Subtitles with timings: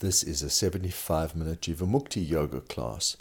[0.00, 3.18] This is a 75 minute Jivamukti yoga class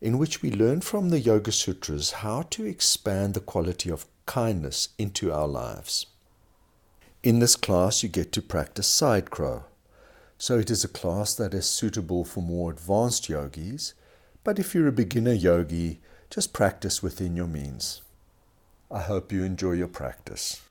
[0.00, 4.90] in which we learn from the Yoga Sutras how to expand the quality of kindness
[4.96, 6.06] into our lives.
[7.24, 9.64] In this class, you get to practice side crow.
[10.38, 13.94] So it is a class that is suitable for more advanced yogis,
[14.44, 15.98] but if you're a beginner yogi,
[16.30, 18.02] just practice within your means.
[18.88, 20.62] I hope you enjoy your practice.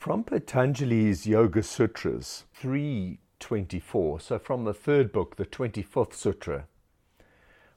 [0.00, 6.64] From Patanjali's Yoga Sutras 324, so from the third book, the 24th Sutra,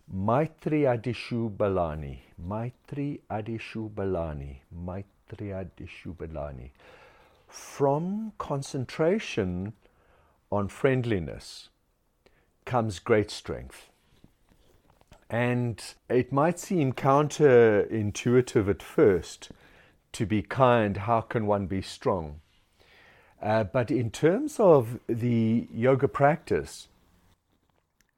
[0.09, 6.69] Maitri Adishu Balani, Maitri Adishu Balani, Maitri Adishu Balani.
[7.49, 9.73] From concentration
[10.49, 11.67] on friendliness
[12.63, 13.89] comes great strength.
[15.29, 19.51] And it might seem counterintuitive at first
[20.13, 22.39] to be kind, how can one be strong?
[23.41, 26.87] Uh, but in terms of the yoga practice,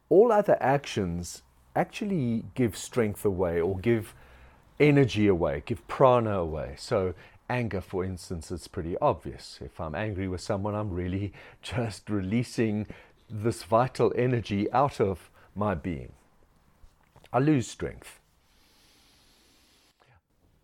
[0.09, 1.42] all other actions
[1.75, 4.14] actually give strength away or give
[4.80, 6.75] energy away, give prana away.
[6.78, 7.16] So,
[7.50, 9.59] anger, for instance, is pretty obvious.
[9.64, 12.86] If I'm angry with someone, I'm really just releasing
[13.30, 16.14] this vital energy out of my being.
[17.33, 18.20] I lose strength.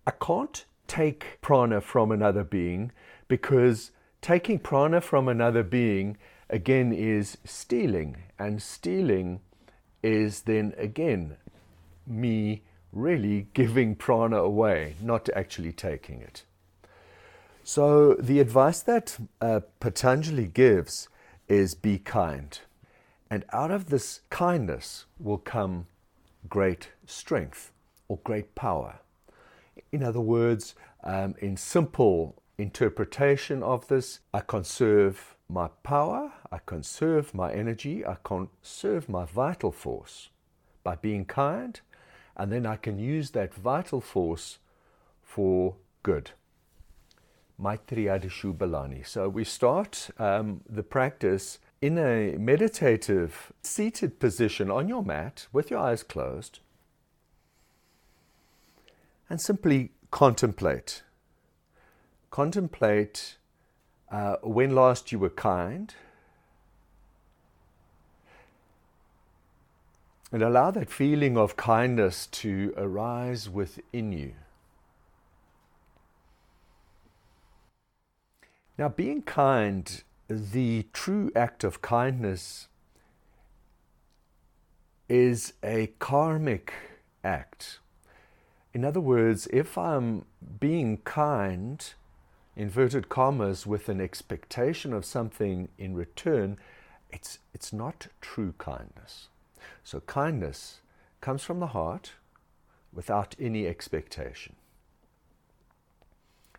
[0.06, 2.92] I can't take prana from another being
[3.30, 6.18] because taking prana from another being
[6.50, 9.40] again is stealing, and stealing
[10.04, 11.38] is then again
[12.06, 16.44] me really giving prana away, not actually taking it.
[17.64, 21.08] So, the advice that uh, Patanjali gives
[21.48, 22.60] is be kind.
[23.30, 25.88] And out of this kindness will come
[26.50, 27.72] great strength
[28.10, 29.01] or great power.
[29.92, 37.34] In other words, um, in simple interpretation of this, I conserve my power, I conserve
[37.34, 40.30] my energy, I conserve my vital force
[40.84, 41.80] by being kind,
[42.38, 44.60] and then I can use that vital force
[45.22, 46.32] for good.
[47.62, 49.06] Maitri Adishu Balani.
[49.06, 55.70] So we start um, the practice in a meditative seated position on your mat with
[55.70, 56.60] your eyes closed
[59.32, 61.04] and simply contemplate.
[62.32, 63.38] Contemplate
[64.12, 65.96] uh, when last you were kind.
[70.34, 74.34] And allow that feeling of kindness to arise within you.
[78.78, 82.68] Now, being kind, the true act of kindness,
[85.08, 86.74] is a karmic
[87.24, 87.81] act.
[88.74, 90.26] In other words, if I'm
[90.60, 91.94] being kind,
[92.56, 96.58] inverted commas, with an expectation of something in return,
[97.10, 99.28] it's, it's not true kindness.
[99.84, 100.80] So, kindness
[101.20, 102.14] comes from the heart
[102.94, 104.56] without any expectation.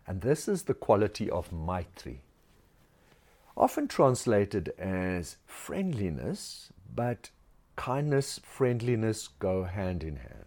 [0.05, 2.19] And this is the quality of Maitri,
[3.55, 7.29] often translated as friendliness, but
[7.75, 10.42] kindness, friendliness go hand in hand.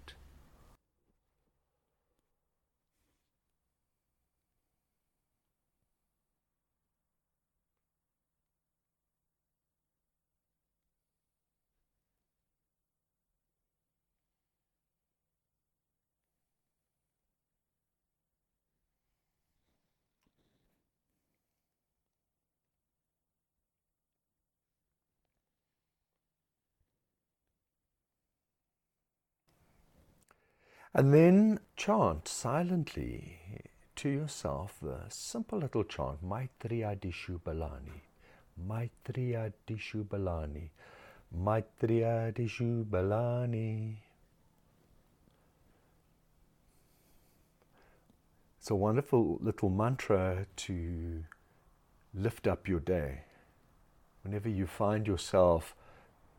[30.97, 33.39] And then chant silently
[33.97, 38.01] to yourself the simple little chant, Maitreya Dishu Balani,
[38.67, 40.71] Maitreya Dishu Balani,
[42.87, 43.97] Balani.
[48.59, 51.25] It's a wonderful little mantra to
[52.15, 53.25] lift up your day.
[54.23, 55.77] Whenever you find yourself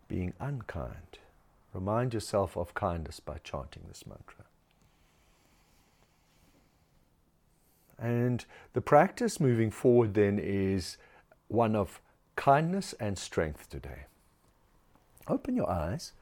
[0.08, 1.20] being unkind,
[1.76, 4.47] remind yourself of kindness by chanting this mantra.
[8.00, 10.98] And the practice moving forward then is
[11.48, 12.00] one of
[12.36, 14.06] kindness and strength today.
[15.28, 16.14] Open your eyes,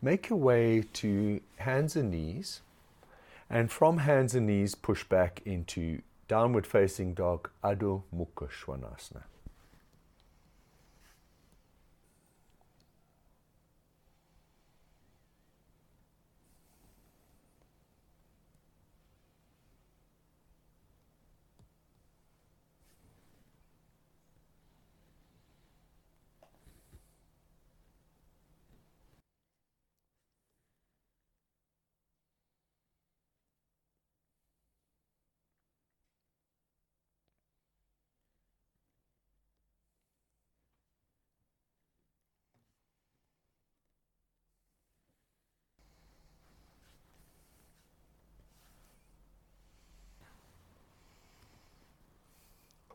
[0.00, 2.60] make your way to hands and knees,
[3.50, 9.22] and from hands and knees, push back into downward facing dog, Adho Mukha Svanasana.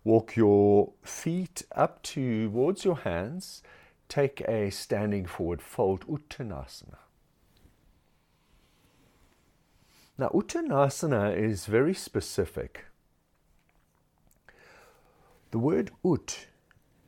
[0.04, 3.64] Walk your feet up towards your hands.
[4.10, 6.98] Take a standing forward fold, Uttanasana.
[10.18, 12.86] Now, Uttanasana is very specific.
[15.52, 16.48] The word ut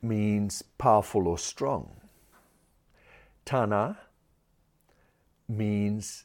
[0.02, 2.00] means powerful or strong.
[3.44, 3.98] Tana
[5.48, 6.24] means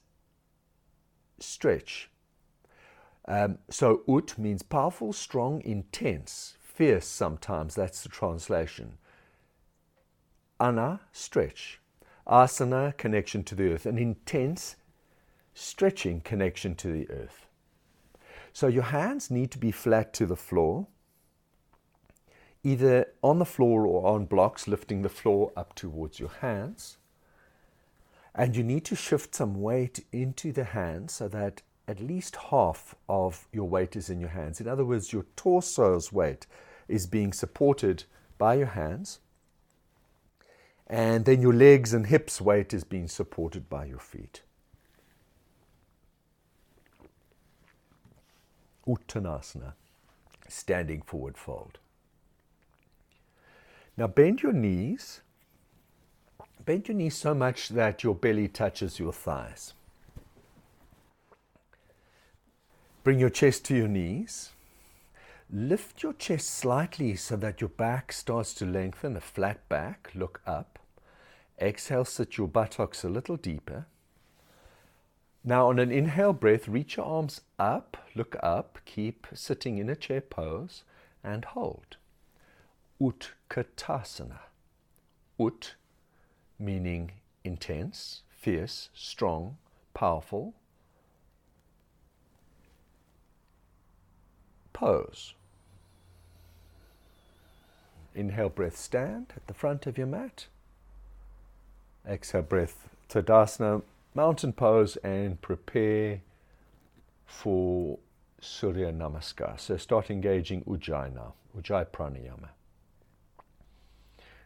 [1.40, 2.10] stretch.
[3.28, 8.98] Um, so ut means powerful, strong, intense, fierce sometimes, that's the translation.
[10.60, 11.80] Ana, stretch.
[12.26, 13.86] Asana, connection to the earth.
[13.86, 14.78] An intense,
[15.54, 17.48] stretching connection to the earth.
[18.54, 20.88] So your hands need to be flat to the floor,
[22.64, 26.98] either on the floor or on blocks, lifting the floor up towards your hands.
[28.34, 32.96] And you need to shift some weight into the hands so that at least half
[33.10, 34.62] of your weight is in your hands.
[34.62, 36.48] In other words, your torso's weight
[36.88, 38.06] is being supported
[38.38, 39.20] by your hands.
[40.88, 44.42] And then your legs and hips' weight is being supported by your feet.
[48.88, 49.74] Uttanasana,
[50.48, 51.78] standing forward fold.
[53.98, 55.20] Now bend your knees.
[56.64, 59.74] Bend your knees so much that your belly touches your thighs.
[63.04, 64.52] Bring your chest to your knees.
[65.52, 70.12] Lift your chest slightly so that your back starts to lengthen, a flat back.
[70.14, 70.78] Look up.
[71.60, 73.88] Exhale, sit your buttocks a little deeper.
[75.44, 79.96] Now, on an inhale breath, reach your arms up, look up, keep sitting in a
[79.96, 80.84] chair pose,
[81.24, 81.98] and hold.
[83.02, 84.40] Utkatasana.
[85.40, 85.74] Ut
[86.60, 87.14] meaning
[87.44, 89.58] intense, fierce, strong,
[89.96, 90.54] powerful.
[94.82, 95.36] Pose.
[98.16, 100.48] Inhale, breath, stand at the front of your mat.
[102.10, 103.84] Exhale, breath, Tadasana,
[104.16, 106.22] mountain pose, and prepare
[107.28, 108.00] for
[108.40, 109.60] Surya Namaskar.
[109.60, 112.50] So start engaging Ujjayi Ujjayi Pranayama.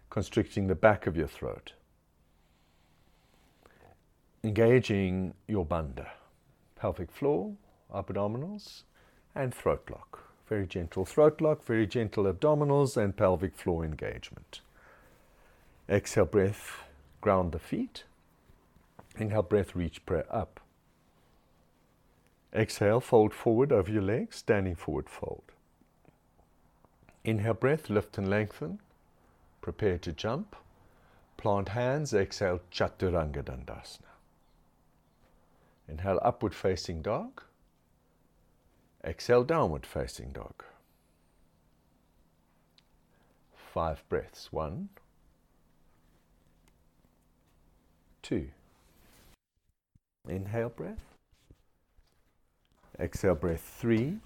[0.10, 1.72] Constricting the back of your throat.
[4.44, 6.08] Engaging your bandha,
[6.76, 7.54] pelvic floor,
[7.94, 8.82] abdominals,
[9.36, 10.24] and throat lock.
[10.48, 14.62] Very gentle throat lock, very gentle abdominals, and pelvic floor engagement.
[15.90, 16.84] Exhale, breath,
[17.22, 18.06] ground the feet.
[19.18, 20.60] Inhale, breath, reach prayer up.
[22.54, 25.52] Exhale, fold forward over your legs, standing forward fold.
[27.24, 28.80] Inhale, breath, lift and lengthen.
[29.62, 30.56] Prepare to jump.
[31.38, 34.14] Plant hands, exhale, Chaturanga Dandasana.
[35.90, 37.42] Inhale, upward facing dog.
[39.06, 40.64] Exhale, downward facing dog.
[43.54, 44.52] Five breaths.
[44.52, 44.90] One,
[48.24, 48.48] two.
[50.28, 51.04] Inhale breath.
[53.00, 53.62] Exhale breath.
[53.80, 54.18] Three.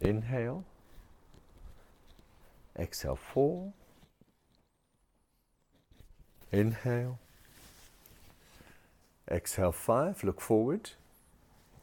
[0.00, 0.64] Inhale.
[2.78, 3.16] Exhale.
[3.16, 3.74] Four.
[6.50, 7.18] Inhale.
[9.30, 9.72] Exhale.
[9.72, 10.24] Five.
[10.24, 10.92] Look forward.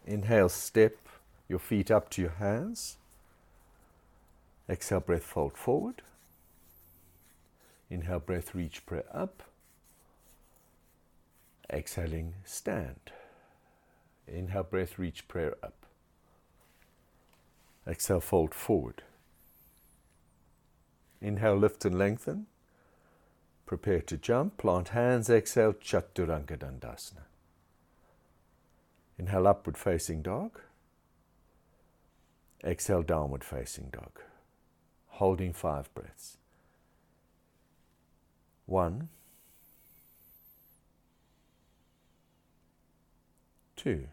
[0.08, 0.96] Inhale, step
[1.50, 2.96] your feet up to your hands.
[4.70, 6.02] Exhale, breath, fold forward.
[7.90, 9.44] Inhale, breath, reach prayer up.
[11.70, 13.12] Exhaling, stand.
[14.28, 15.76] Inhale, breath, reach prayer up.
[17.86, 19.04] Exhale, fold forward.
[21.22, 22.46] Inhale, lift and lengthen.
[23.66, 24.58] Prepare to jump.
[24.58, 25.30] Plant hands.
[25.30, 27.24] Exhale, Chaturanga Dandasana.
[29.20, 30.60] Inhale, upward facing dog.
[32.64, 34.20] Exhale, downward facing dog.
[35.08, 36.38] Holding five breaths.
[38.66, 39.10] One,
[43.76, 44.08] two,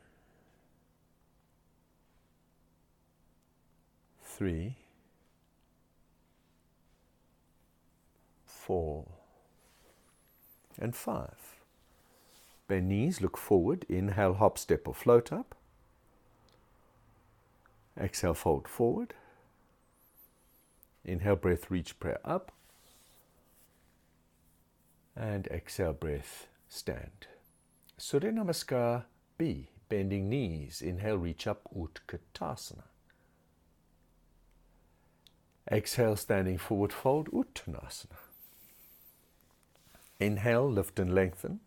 [4.23, 4.77] three,
[8.47, 9.05] four,
[10.79, 11.54] and five.
[12.75, 13.87] Bend knees, look forward.
[13.89, 15.55] Inhale, hop, step, or float up.
[17.97, 19.15] Exhale, fold forward.
[21.05, 22.51] Inhale, breath, reach prayer up.
[25.15, 27.29] And exhale, breath, stand.
[27.97, 29.05] Surya Namaskar
[29.39, 30.83] B, bending knees.
[30.83, 32.89] Inhale, reach up, Utkatasana.
[35.71, 38.19] Exhale, standing forward fold, Uttanasana.
[40.19, 41.61] Inhale, lift and lengthen.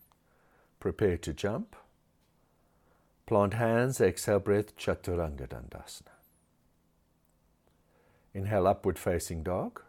[0.79, 1.75] Prepare to jump.
[3.25, 6.13] Plant hands, exhale breath, Chaturanga Dandasana.
[8.33, 9.81] Inhale, upward facing dog.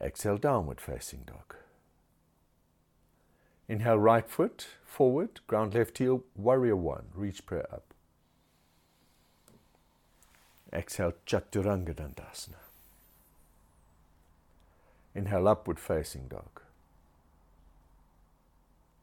[0.00, 1.54] Exhale, downward facing dog.
[3.68, 7.84] Inhale, right foot forward, ground left heel, warrior one, reach prayer up.
[10.72, 12.56] Exhale, Chaturanga Dandasana.
[15.14, 16.59] Inhale, upward facing dog.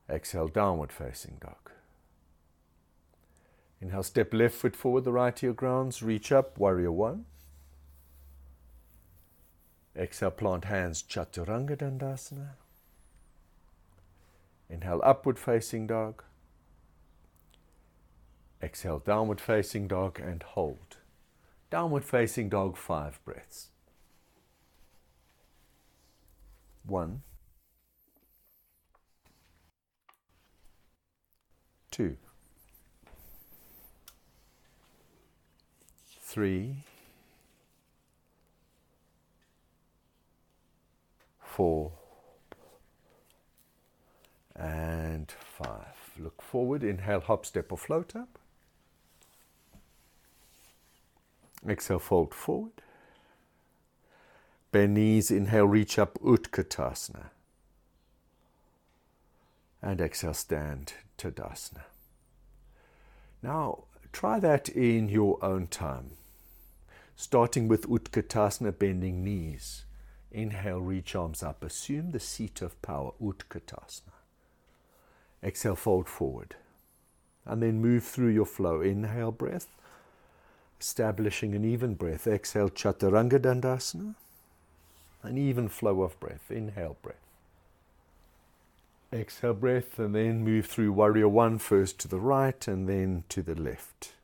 [0.09, 1.71] Exhale, downward facing dog.
[3.81, 7.25] Inhale, step left foot forward, the right heel grounds, reach up, warrior one.
[9.95, 12.49] Exhale, plant hands, Chaturanga Dandasana.
[14.69, 16.23] Inhale, upward facing dog.
[18.61, 20.97] Exhale, downward facing dog and hold.
[21.69, 23.67] Downward facing dog, five breaths.
[26.85, 27.21] One,
[31.97, 32.15] two,
[36.21, 36.75] three,
[41.41, 41.91] four,
[44.55, 45.85] and five.
[46.19, 48.37] Look forward, inhale, hop, step, or float up.
[51.67, 52.73] Exhale, fold forward.
[54.71, 57.31] Bend knees, inhale, reach up, Utkatasana.
[59.87, 61.83] And exhale, stand, to Tadasana.
[63.41, 66.17] Now, try that in your own time.
[67.15, 69.85] Starting with Utkatasana, bending knees.
[70.29, 71.63] Inhale, reach arms up.
[71.63, 74.11] Assume the seat of power, Utkatasana.
[75.41, 76.57] Exhale, fold forward.
[77.45, 78.81] And then move through your flow.
[78.81, 79.69] Inhale, breath
[80.81, 82.27] establishing an even breath.
[82.27, 84.15] Exhale, Chaturanga Dandasana.
[85.23, 86.51] An even flow of breath.
[86.51, 87.26] Inhale, breath.
[89.13, 93.41] Exhale, breath, and then move through Warrior One first to the right and then to
[93.41, 94.16] the left.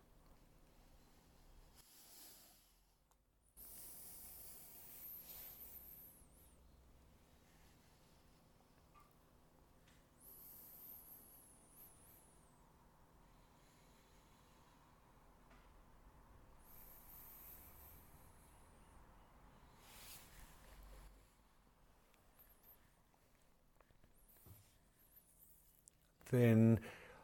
[26.33, 26.79] Then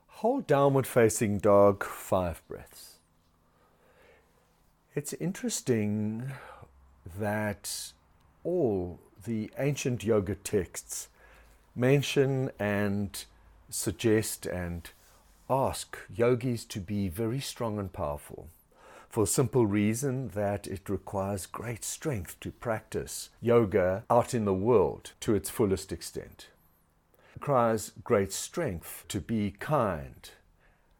[0.07, 2.99] hold downward facing dog five breaths.
[4.93, 6.31] It's interesting
[7.17, 7.91] that
[8.43, 11.07] all the ancient yoga texts
[11.75, 13.25] mention and
[13.71, 14.91] suggest and
[15.49, 18.49] ask yogis to be very strong and powerful
[19.09, 25.13] for simple reason that it requires great strength to practice yoga out in the world
[25.19, 26.49] to its fullest extent
[27.39, 30.29] requires great strength to be kind.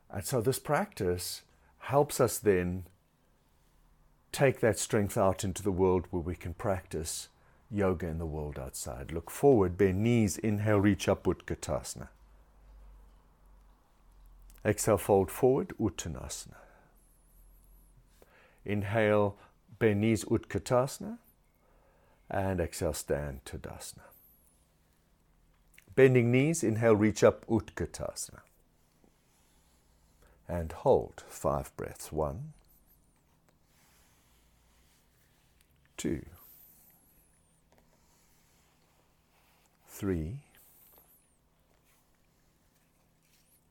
[0.10, 1.42] And so this practice
[1.80, 2.86] helps us then
[4.32, 7.28] take that strength out into the world where we can practice
[7.70, 9.12] yoga in the world outside.
[9.12, 12.08] Look forward, bend knees, inhale, reach up, Utkatasana.
[14.64, 16.56] Exhale, fold forward, Uttanasana.
[18.64, 19.36] Inhale,
[19.78, 21.18] bend knees, Utkatasana.
[22.32, 24.04] And exhale, stand, Tadasana.
[26.00, 28.40] Bending knees, inhale, reach up, Utkatasana.
[30.48, 32.10] And hold five breaths.
[32.10, 32.54] One,
[35.98, 36.26] two,
[39.90, 40.38] three,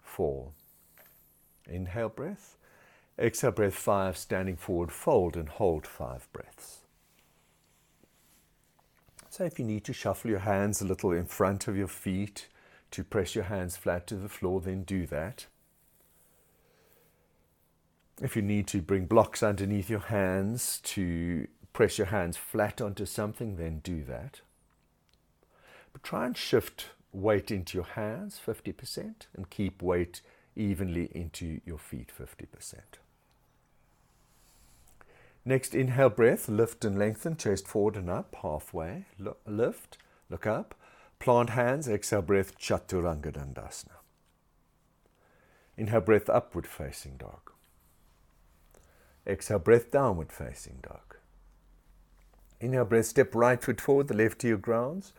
[0.02, 0.48] four.
[1.66, 2.58] Inhale breath.
[3.18, 6.80] Exhale breath five, standing forward, fold and hold five breaths.
[9.38, 12.48] So if you need to shuffle your hands a little in front of your feet
[12.90, 15.46] to press your hands flat to the floor, then do that.
[18.20, 23.06] If you need to bring blocks underneath your hands to press your hands flat onto
[23.06, 24.40] something, then do that.
[25.92, 30.20] But try and shift weight into your hands 50% and keep weight
[30.56, 32.74] evenly into your feet 50%.
[35.48, 39.06] Next, inhale breath, lift and lengthen, chest forward and up, halfway.
[39.46, 39.96] lift,
[40.28, 40.74] look up.
[41.20, 43.96] Plant hands, exhale breath, Chaturanga Dandasana.
[45.78, 47.50] Inhale breath, upward facing dog.
[49.26, 51.16] Exhale breath, downward facing dog.
[52.60, 55.14] Inhale breath, step right foot forward, the left heel grounds.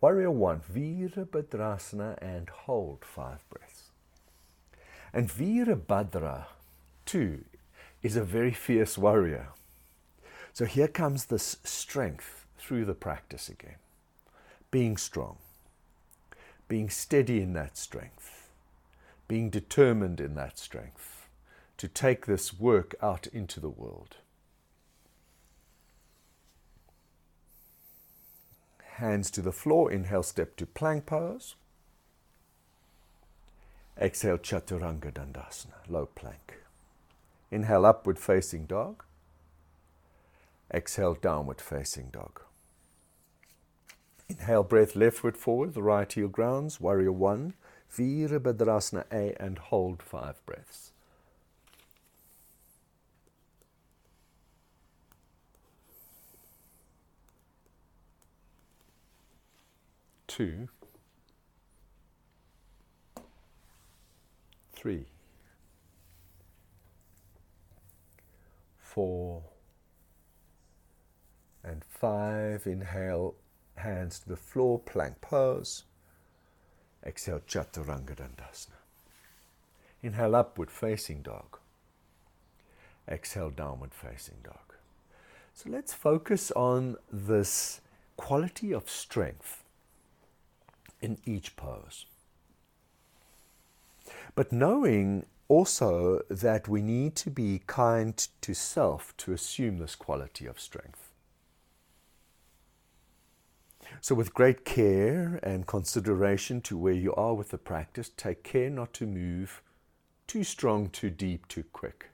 [0.00, 3.90] Warrior one, Virabhadrasana, and hold five breaths.
[5.12, 6.44] And Virabhadra
[7.04, 7.44] two
[8.04, 9.48] is a very fierce warrior.
[10.52, 13.76] So here comes this strength through the practice again.
[14.70, 15.38] Being strong,
[16.68, 18.50] being steady in that strength,
[19.26, 21.28] being determined in that strength
[21.78, 24.16] to take this work out into the world.
[28.96, 31.54] Hands to the floor, inhale, step to plank pose.
[33.98, 36.63] Exhale, Chaturanga Dandasana, low plank.
[37.54, 39.04] Inhale, upward facing dog.
[40.72, 42.40] Exhale, downward facing dog.
[44.28, 47.54] Inhale, breath leftward forward, the right heel grounds, warrior one,
[47.96, 50.90] Virabhadrasana A, and hold five breaths.
[60.26, 60.66] Two,
[64.72, 65.06] three,
[68.94, 69.42] four,
[71.64, 72.66] and five.
[72.66, 73.34] Inhale,
[73.76, 75.82] hands to the floor, plank pose.
[77.04, 78.78] Exhale, Chaturanga Dandasana.
[80.02, 81.58] Inhale, upward facing dog.
[83.08, 84.74] Exhale, downward facing dog.
[85.54, 87.80] So let's focus on this
[88.16, 89.64] quality of strength
[91.02, 92.06] in each pose.
[94.34, 100.46] But knowing also that we need to be kind to self to assume this quality
[100.46, 101.10] of strength.
[104.00, 108.70] So, with great care and consideration to where you are with the practice, take care
[108.70, 109.62] not to move
[110.26, 112.10] too strong, too deep, too quick.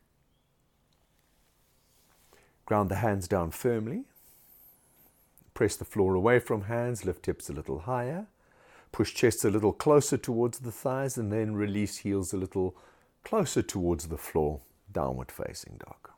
[2.67, 4.05] Ground the hands down firmly.
[5.55, 8.27] Press the floor away from hands, lift hips a little higher.
[8.93, 12.77] Push chest a little closer towards the thighs and then release heels a little
[13.25, 14.61] closer towards the floor,
[14.93, 16.11] downward facing dog.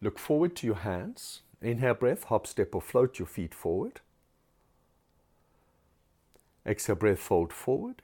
[0.00, 1.42] Look forward to your hands.
[1.62, 4.00] Inhale breath, hop, step, or float your feet forward.
[6.66, 8.02] Exhale breath, fold forward.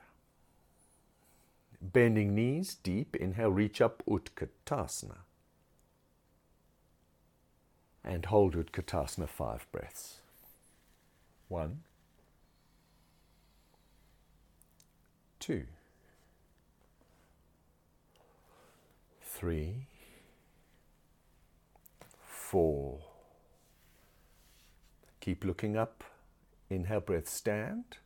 [1.80, 3.16] Bending knees deep.
[3.16, 5.18] Inhale, reach up, Utkatasana.
[8.04, 10.18] And hold Utkatasana five breaths.
[11.48, 11.80] One.
[15.42, 15.64] two,
[19.42, 19.88] three,
[22.24, 23.00] four.
[25.20, 26.04] Keep looking up.
[26.70, 27.96] Inhale, breath, stand.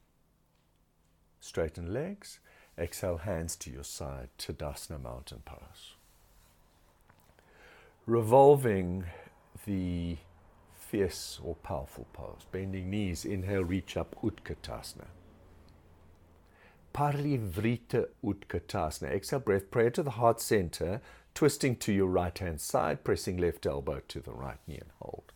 [1.38, 2.38] Straighten legs.
[2.78, 4.30] Exhale, hands to your side.
[4.38, 5.96] Tadasana mountain pose.
[8.06, 9.04] Revolving
[9.66, 10.16] the
[10.74, 12.46] fierce or powerful pose.
[12.50, 13.26] Bending knees.
[13.26, 14.16] Inhale, reach up.
[14.22, 15.08] Utkatasana.
[16.94, 19.10] Parivrita Utkatasana.
[19.10, 21.02] Exhale breath, prayer to the heart center,
[21.36, 25.32] twisting to your right hand side, pressing left elbow to the right knee and hold.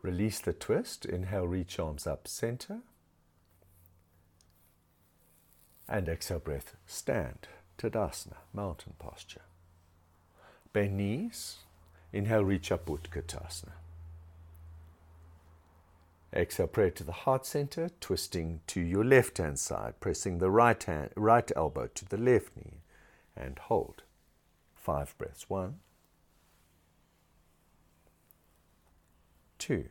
[0.00, 1.04] Release the twist.
[1.04, 2.78] Inhale, reach arms up center.
[5.88, 9.42] And exhale breath, stand, Tadasana, mountain posture.
[10.72, 11.58] Bend knees,
[12.12, 13.72] inhale, reach up, Utkatasana.
[16.34, 20.82] Exhale, pray to the heart center, twisting to your left hand side, pressing the right
[20.82, 22.82] hand, right elbow to the left knee,
[23.34, 24.02] and hold.
[24.74, 25.48] Five breaths.
[25.48, 25.76] One,
[29.58, 29.86] two,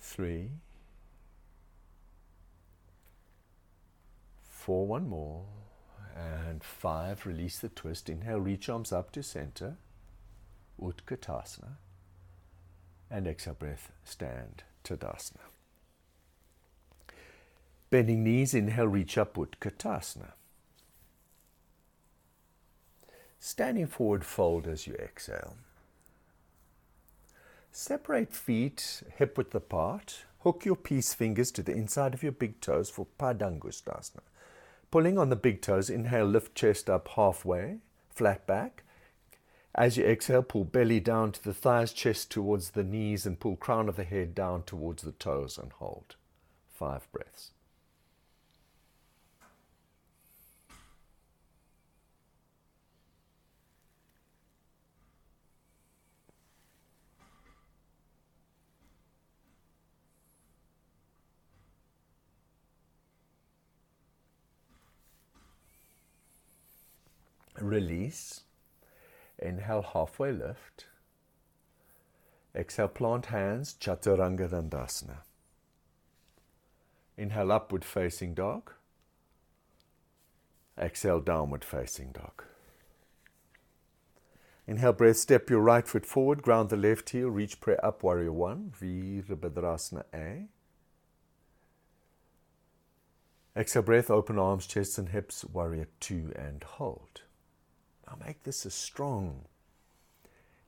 [0.00, 0.50] three,
[4.70, 5.42] four, one more,
[6.16, 8.08] and five, release the twist.
[8.08, 9.78] Inhale, reach arms up to center,
[10.80, 11.72] Utkatasana,
[13.10, 15.40] and exhale, breath, stand, Tadasana.
[17.90, 20.34] Bending knees, inhale, reach up, Utkatasana.
[23.40, 25.56] Standing forward, fold as you exhale.
[27.72, 30.26] Separate feet hip width apart.
[30.44, 34.20] Hook your peace fingers to the inside of your big toes for Padangusthasana.
[34.90, 38.82] Pulling on the big toes, inhale, lift chest up halfway, flat back.
[39.74, 43.56] As you exhale, pull belly down to the thighs, chest towards the knees, and pull
[43.56, 46.16] crown of the head down towards the toes and hold.
[46.72, 47.52] Five breaths.
[67.60, 68.40] Release.
[69.38, 70.86] Inhale, halfway lift.
[72.54, 75.18] Exhale, plant hands, Chaturanga Dandasana.
[77.16, 78.72] Inhale, upward facing dog.
[80.78, 82.44] Exhale, downward facing dog.
[84.66, 88.32] Inhale, breath, step your right foot forward, ground the left heel, reach prayer up, warrior
[88.32, 90.46] one, Virabhadrasana A.
[93.56, 97.22] Exhale, breath, open arms, chest and hips, warrior two, and hold.
[98.10, 99.44] Now make this a strong,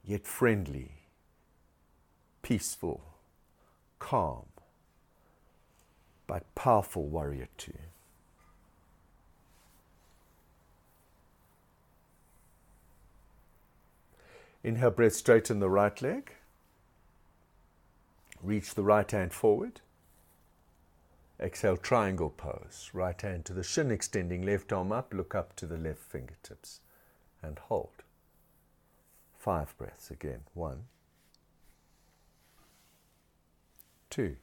[0.04, 0.92] yet friendly,
[2.42, 3.02] peaceful,
[3.98, 4.46] calm,
[6.26, 7.72] but powerful warrior too.
[14.62, 16.34] Inhale, breath, straighten the right leg.
[18.40, 19.80] Reach the right hand forward.
[21.40, 22.90] Exhale, triangle pose.
[22.92, 25.12] Right hand to the shin, extending left arm up.
[25.12, 26.78] Look up to the left fingertips
[27.42, 28.02] and hold.
[29.38, 30.42] Five breaths again.
[30.54, 30.84] One,
[34.08, 34.36] two,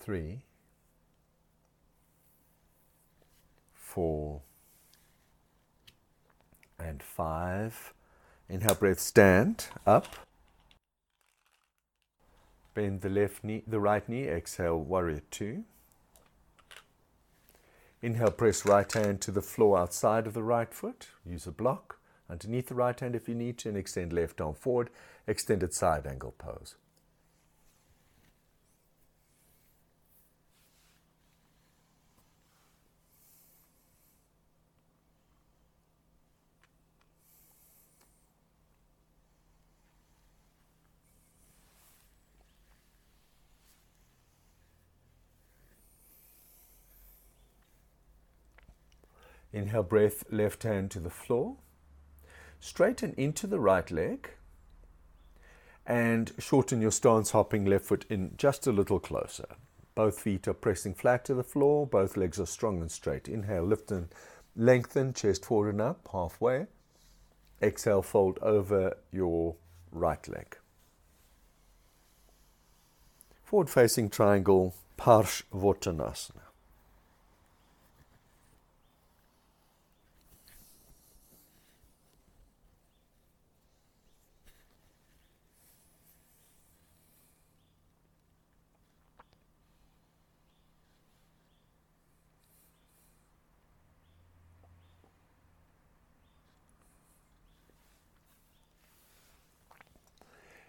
[0.00, 0.40] three,
[3.72, 4.40] four,
[6.78, 7.94] and five.
[8.48, 10.16] Inhale, breath, stand up.
[12.74, 14.24] Bend the left knee, the right knee.
[14.28, 15.64] Exhale, warrior two.
[18.04, 21.08] Inhale, press right hand to the floor outside of the right foot.
[21.24, 24.52] Use a block underneath the right hand if you need to, and extend left arm
[24.52, 24.90] forward.
[25.26, 26.74] Extended side angle pose.
[49.54, 51.56] Inhale, breath, left hand to the floor.
[52.58, 54.30] Straighten into the right leg
[55.86, 59.46] and shorten your stance, hopping left foot in just a little closer.
[59.94, 63.28] Both feet are pressing flat to the floor, both legs are strong and straight.
[63.28, 64.08] Inhale, lift and
[64.56, 66.66] lengthen, chest forward and up, halfway.
[67.62, 69.54] Exhale, fold over your
[69.92, 70.56] right leg.
[73.44, 76.43] Forward facing triangle, Parsvottanasana.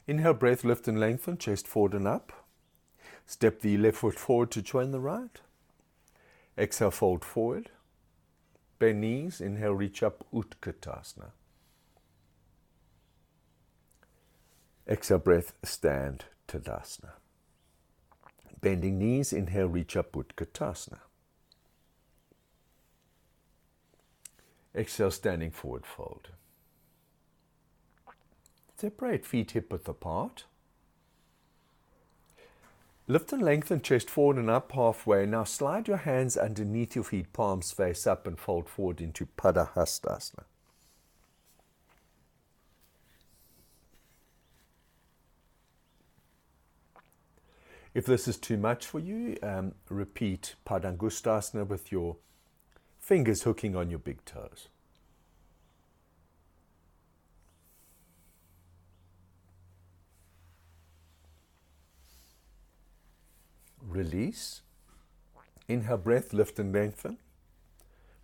[0.08, 2.46] Inhale, breath, lift and lengthen, chest forward and up.
[3.26, 5.42] Step the left foot forward to join the right.
[6.58, 7.72] Exhale, fold forward.
[8.78, 9.42] Bend knees.
[9.42, 11.32] Inhale, reach up, Utkatasana.
[14.88, 17.14] Exhale, breath, stand, Tadasana.
[18.62, 21.00] Bending knees, inhale, reach up, Utkatasana.
[24.76, 26.30] Exhale, standing forward, fold.
[28.86, 30.46] Separate feet hip width apart.
[33.08, 35.26] Lift and lengthen chest forward and up halfway.
[35.26, 40.44] Now slide your hands underneath your feet, palms face up, and fold forward into Padahastasana.
[47.96, 52.18] If this is too much for you, um, repeat Padangusthasana with your
[53.00, 54.68] fingers hooking on your big toes.
[63.88, 64.62] Release.
[65.68, 67.18] Inhale, breath, lift and lengthen.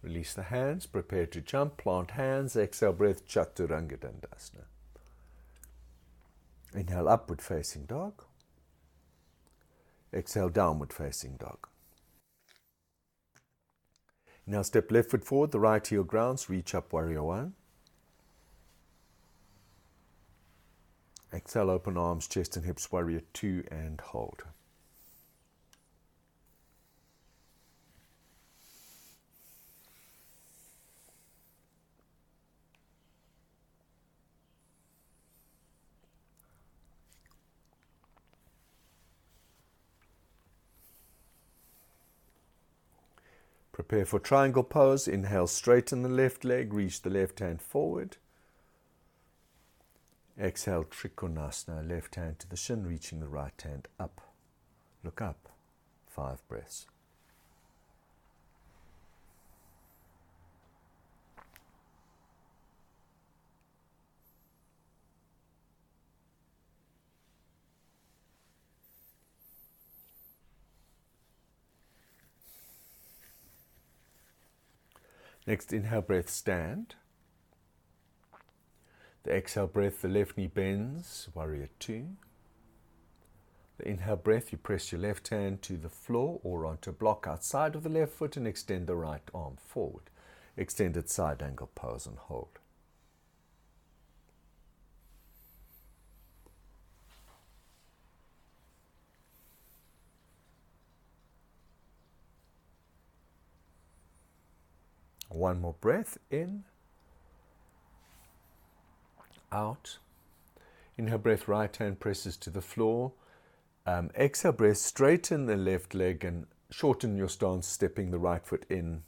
[0.02, 4.66] Release the hands, prepare to jump, plant hands, exhale, breath, Chaturanga Dandasana.
[6.74, 8.24] Inhale, upward facing dog.
[10.14, 11.68] Exhale, downward facing dog.
[14.48, 17.54] Now step left foot forward, the right heel grounds, reach up, warrior one.
[21.34, 24.44] Exhale, open arms, chest and hips, warrior two, and hold.
[43.82, 45.08] Prepare for triangle pose.
[45.08, 48.18] Inhale, straighten the left leg, reach the left hand forward.
[50.40, 54.22] Exhale, Trikonasana, left hand to the shin, reaching the right hand up.
[55.04, 55.50] Look up.
[56.06, 56.86] Five breaths.
[75.48, 76.96] Next, inhale breath, stand.
[79.24, 82.10] The exhale breath, the left knee bends, warrior two.
[83.78, 87.26] The inhale breath, you press your left hand to the floor or onto a block
[87.28, 90.10] outside of the left foot and extend the right arm forward.
[90.58, 92.60] Extended side angle pose and hold.
[105.34, 106.66] One more breath in,
[109.52, 109.98] out.
[110.98, 113.14] Inhale breath, right hand presses to the floor.
[113.86, 118.66] Um, exhale breath, straighten the left leg and shorten your stance, stepping the right foot
[118.70, 119.04] in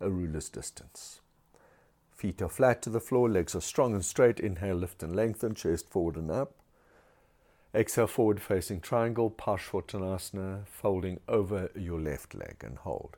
[0.00, 1.20] a ruler's distance.
[2.10, 4.40] Feet are flat to the floor, legs are strong and straight.
[4.40, 6.54] Inhale, lift and lengthen, chest forward and up.
[7.72, 13.16] Exhale, forward facing triangle, Parsvottanasana, folding over your left leg and hold.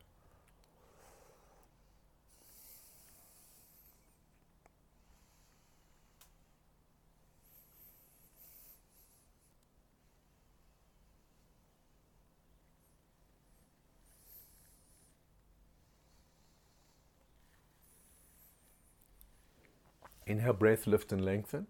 [20.31, 21.67] Inhale, breath, lift and lengthen.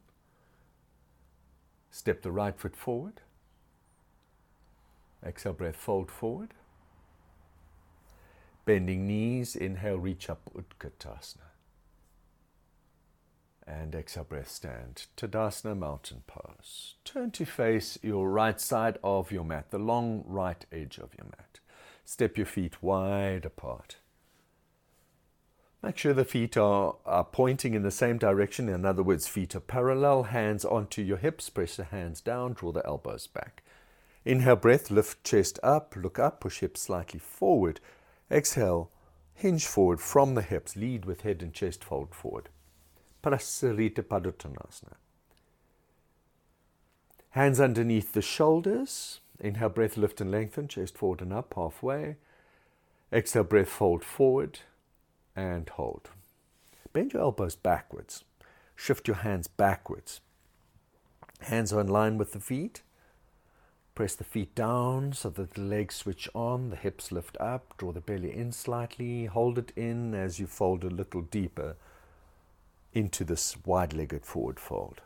[1.90, 3.22] Step the right foot forward.
[5.24, 6.52] Exhale, breath, fold forward.
[8.66, 11.48] Bending knees, inhale, reach up, Utkatasana.
[13.66, 15.06] And exhale, breath, stand.
[15.16, 16.96] Tadasana, mountain pose.
[17.06, 21.28] Turn to face your right side of your mat, the long right edge of your
[21.28, 21.60] mat.
[22.04, 23.96] Step your feet wide apart.
[25.82, 28.68] Make sure the feet are, are pointing in the same direction.
[28.68, 32.70] In other words, feet are parallel, hands onto your hips, press the hands down, draw
[32.70, 33.62] the elbows back.
[34.26, 37.80] Inhale, breath, lift chest up, look up, push hips slightly forward.
[38.30, 38.90] Exhale,
[39.32, 42.50] hinge forward from the hips, lead with head and chest fold forward.
[43.22, 44.96] Prasarita Padottanasana.
[47.30, 49.20] Hands underneath the shoulders.
[49.38, 52.16] Inhale, breath, lift and lengthen, chest forward and up, halfway.
[53.10, 54.58] Exhale, breath, fold forward
[55.36, 56.10] and hold.
[56.92, 58.24] Bend your elbows backwards.
[58.76, 60.20] Shift your hands backwards.
[61.40, 62.82] Hands are in line with the feet.
[63.94, 67.92] Press the feet down so that the legs switch on, the hips lift up, draw
[67.92, 71.76] the belly in slightly, hold it in as you fold a little deeper
[72.92, 75.02] into this wide legged forward fold.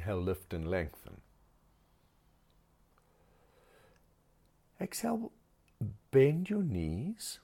[0.00, 1.20] Inhale, lift and lengthen.
[4.80, 5.30] Exhale,
[6.10, 7.38] bend your knees.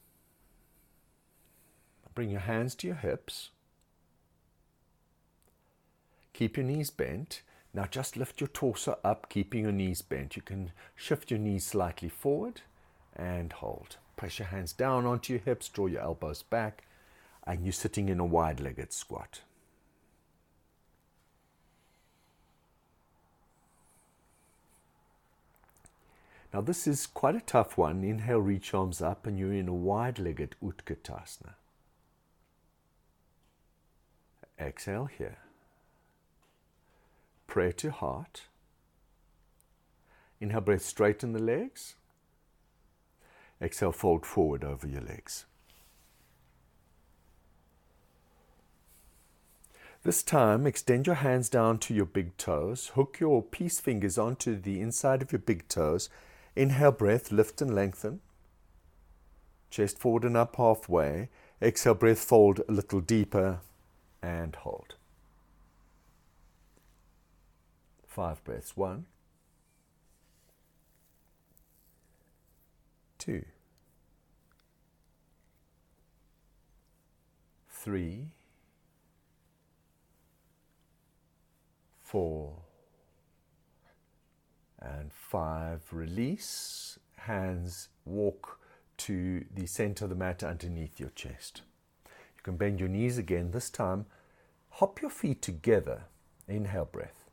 [2.14, 3.50] Bring your hands to your hips.
[6.32, 7.42] Keep your knees bent.
[7.74, 10.34] Now just lift your torso up, keeping your knees bent.
[10.34, 12.62] You can shift your knees slightly forward
[13.14, 13.98] and hold.
[14.16, 16.84] Press your hands down onto your hips, draw your elbows back,
[17.46, 19.42] and you're sitting in a wide legged squat.
[26.56, 28.02] Now, this is quite a tough one.
[28.02, 31.52] Inhale, reach arms up, and you're in a wide legged Utkatasana.
[34.58, 35.36] Exhale here.
[37.46, 38.44] Pray to heart.
[40.40, 41.96] Inhale, breath, straighten the legs.
[43.60, 45.44] Exhale, fold forward over your legs.
[50.04, 52.92] This time, extend your hands down to your big toes.
[52.94, 56.08] Hook your peace fingers onto the inside of your big toes
[56.56, 58.20] Inhale, breath, lift and lengthen.
[59.68, 61.28] Chest forward and up halfway.
[61.60, 63.60] Exhale, breath, fold a little deeper
[64.22, 64.94] and hold.
[68.06, 68.74] Five breaths.
[68.74, 69.04] One,
[73.18, 73.44] two,
[77.68, 78.28] three,
[82.02, 82.65] four
[84.98, 86.98] and five, release.
[87.16, 88.60] Hands walk
[88.98, 91.62] to the center of the mat underneath your chest.
[92.04, 93.50] You can bend your knees again.
[93.50, 94.06] This time,
[94.70, 96.04] hop your feet together.
[96.48, 97.30] Inhale breath.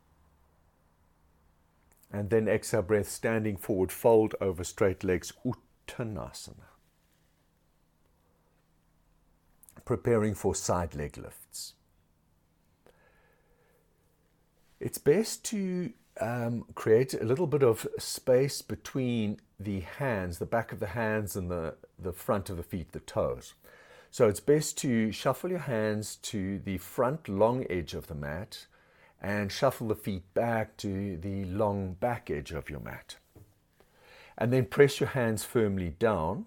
[2.12, 6.70] And then exhale breath, standing forward, fold over straight legs, Uttanasana.
[9.84, 11.74] Preparing for side leg lifts.
[14.80, 20.72] It's best to um, create a little bit of space between the hands, the back
[20.72, 23.54] of the hands, and the, the front of the feet, the toes.
[24.10, 28.66] So it's best to shuffle your hands to the front long edge of the mat
[29.20, 33.16] and shuffle the feet back to the long back edge of your mat.
[34.38, 36.46] And then press your hands firmly down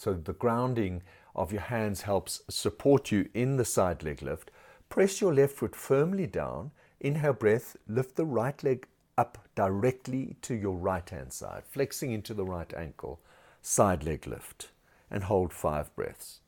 [0.00, 1.02] so the grounding
[1.36, 4.50] of your hands helps support you in the side leg lift.
[4.88, 6.70] Press your left foot firmly down.
[7.00, 8.86] Inhale breath, lift the right leg
[9.16, 13.20] up directly to your right hand side, flexing into the right ankle,
[13.62, 14.70] side leg lift,
[15.10, 16.40] and hold five breaths.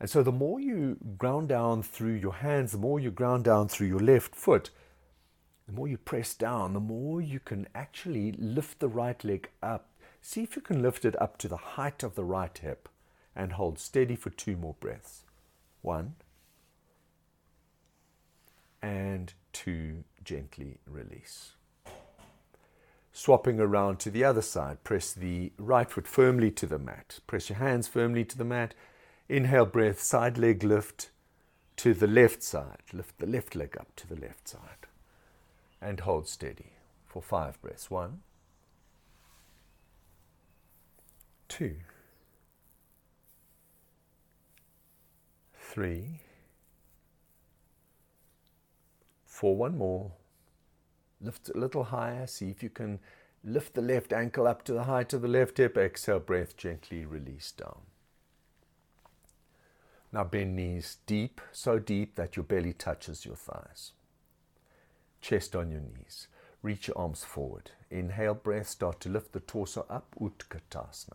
[0.00, 3.68] And so the more you ground down through your hands, the more you ground down
[3.68, 4.70] through your left foot,
[5.66, 9.90] the more you press down, the more you can actually lift the right leg up.
[10.22, 12.88] See if you can lift it up to the height of the right hip
[13.34, 15.24] and hold steady for two more breaths.
[15.82, 16.14] One
[18.82, 21.52] and two, gently release.
[23.12, 27.18] Swapping around to the other side, press the right foot firmly to the mat.
[27.26, 28.74] Press your hands firmly to the mat.
[29.28, 31.10] Inhale, breath, side leg lift
[31.76, 32.82] to the left side.
[32.92, 34.86] Lift the left leg up to the left side.
[35.80, 36.72] And hold steady
[37.06, 37.90] for five breaths.
[37.90, 38.20] One,
[41.48, 41.76] two,
[45.54, 46.20] three,
[49.38, 50.10] four, one more.
[51.20, 52.26] Lift a little higher.
[52.26, 52.98] See if you can
[53.44, 55.78] lift the left ankle up to the height of the left hip.
[55.78, 57.82] Exhale, breath gently release down.
[60.12, 63.92] Now bend knees deep, so deep that your belly touches your thighs.
[65.20, 66.26] Chest on your knees.
[66.62, 67.70] Reach your arms forward.
[67.90, 71.14] Inhale, breath, start to lift the torso up, Utkatasana.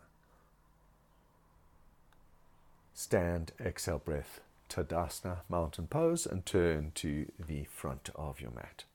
[2.94, 4.40] Stand, exhale, breath,
[4.74, 8.86] Tadasana, mountain pose, and turn to the front of your mat.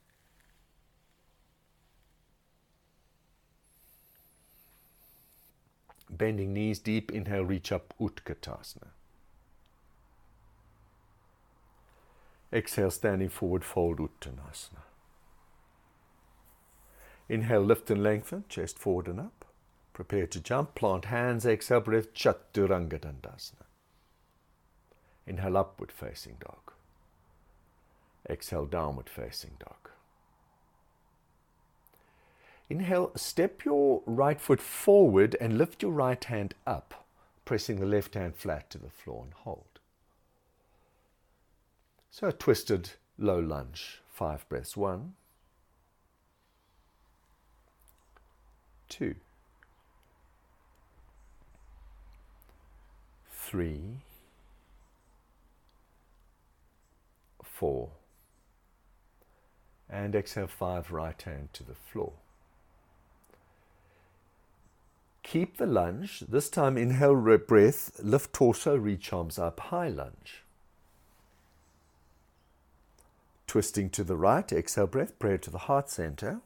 [6.09, 8.89] Bending knees deep, inhale, reach up, Utkatasana.
[12.51, 14.83] Exhale, standing forward, fold Uttanasana.
[17.29, 19.45] Inhale, lift and lengthen, chest forward and up.
[19.93, 23.68] Prepare to jump, plant hands, exhale, breath, Chaturanga Dandasana.
[25.29, 26.73] Inhale, upward facing dog.
[28.27, 29.91] Exhale, downward facing dog.
[32.67, 37.05] Inhale, step your right foot forward and lift your right hand up,
[37.45, 39.79] pressing the left hand flat to the floor and hold.
[42.09, 44.75] So a twisted low lunge, five breaths.
[44.75, 45.13] One,
[48.87, 49.15] two,
[53.31, 53.99] three,
[57.59, 57.89] four,
[59.89, 62.13] and exhale five, right hand to the floor.
[65.23, 66.21] Keep the lunge.
[66.21, 70.43] This time, inhale, breath, lift torso, reach arms up, high lunge.
[73.45, 76.39] Twisting to the right, exhale breath, prayer to the heart center,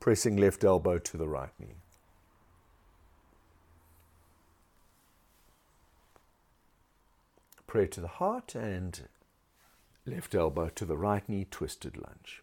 [0.00, 1.80] pressing left elbow to the right knee.
[7.66, 9.00] Prayer to the heart and
[10.06, 12.42] left elbow to the right knee, twisted lunge.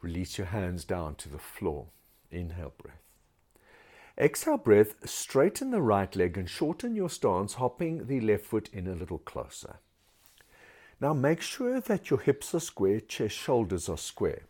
[0.00, 1.86] Release your hands down to the floor.
[2.30, 3.00] Inhale breath.
[4.18, 8.86] Exhale breath, straighten the right leg and shorten your stance, hopping the left foot in
[8.86, 9.78] a little closer.
[11.00, 14.42] Now make sure that your hips are square, chest, shoulders are square.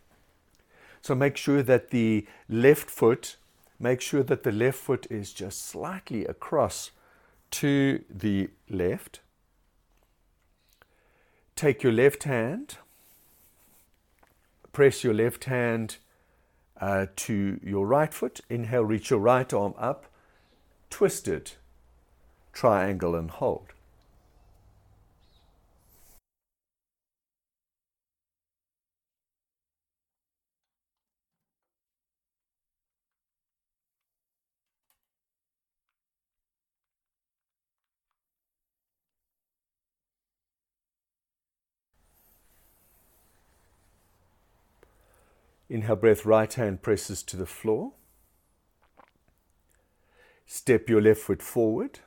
[1.01, 3.37] So make sure that the left foot,
[3.79, 6.91] make sure that the left foot is just slightly across
[7.53, 9.21] to the left.
[11.57, 12.79] Take your left hand,
[14.73, 15.99] press your left hand
[16.81, 18.41] uh, to your right foot.
[18.51, 20.07] Inhale, reach your right arm up,
[20.91, 21.57] twist it,
[22.53, 23.74] triangle, and hold.
[45.75, 47.95] Inhale breath, right hand presses to the floor.
[50.47, 51.99] Step your left foot forward.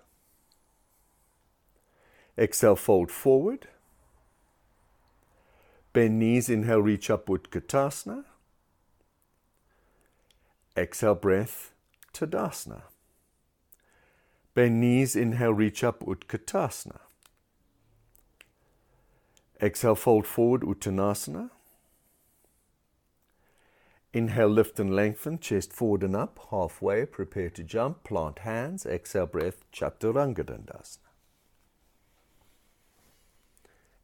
[2.38, 3.68] Exhale, fold forward.
[5.92, 8.24] Bend knees, inhale, reach upward, Utkatasana.
[10.78, 11.74] Exhale, breath,
[12.14, 12.84] Tadasana.
[14.54, 17.00] Bend knees, inhale, reach up, Utkatasana.
[19.62, 21.50] Exhale, fold forward, Uttanasana.
[24.18, 29.28] Inhale, lift and lengthen, chest forward and up, halfway, prepare to jump, plant hands, exhale
[29.28, 30.98] breath, Chaturanga Dandasana.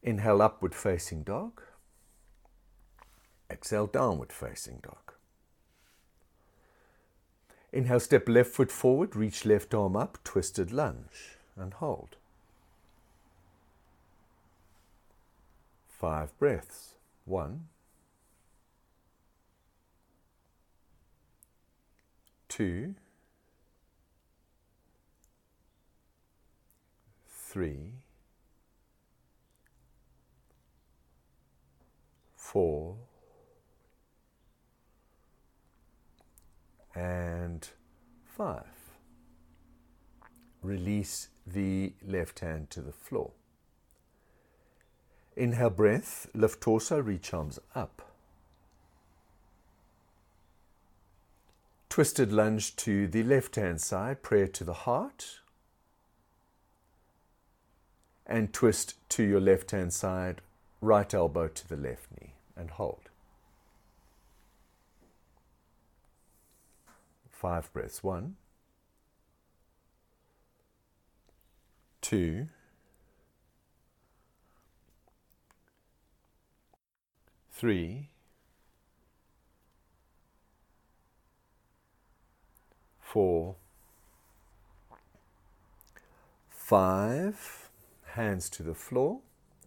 [0.03, 1.64] Inhale, upward facing dog.
[3.49, 5.14] Exhale, downward facing dog.
[7.72, 12.18] Inhale, step left foot forward, reach left arm up, twisted lunge, and hold.
[15.89, 16.97] Five breaths.
[17.26, 17.70] One,
[22.56, 22.93] two,
[27.28, 27.93] three,
[32.36, 32.95] four,
[36.93, 37.70] and
[38.24, 38.62] five.
[40.62, 43.32] Release the left hand to the floor.
[45.36, 48.12] Inhale breath, lift torso, reach arms up.
[51.93, 55.41] Twisted lunge to the left hand side, prayer to the heart.
[58.25, 60.41] And twist to your left hand side,
[60.81, 63.11] right elbow to the left knee, and hold.
[67.29, 68.03] Five breaths.
[68.03, 68.37] One,
[72.01, 72.47] two,
[77.51, 78.09] three,
[83.14, 83.55] four,
[86.49, 87.70] five.
[88.05, 89.20] Hands to the floor.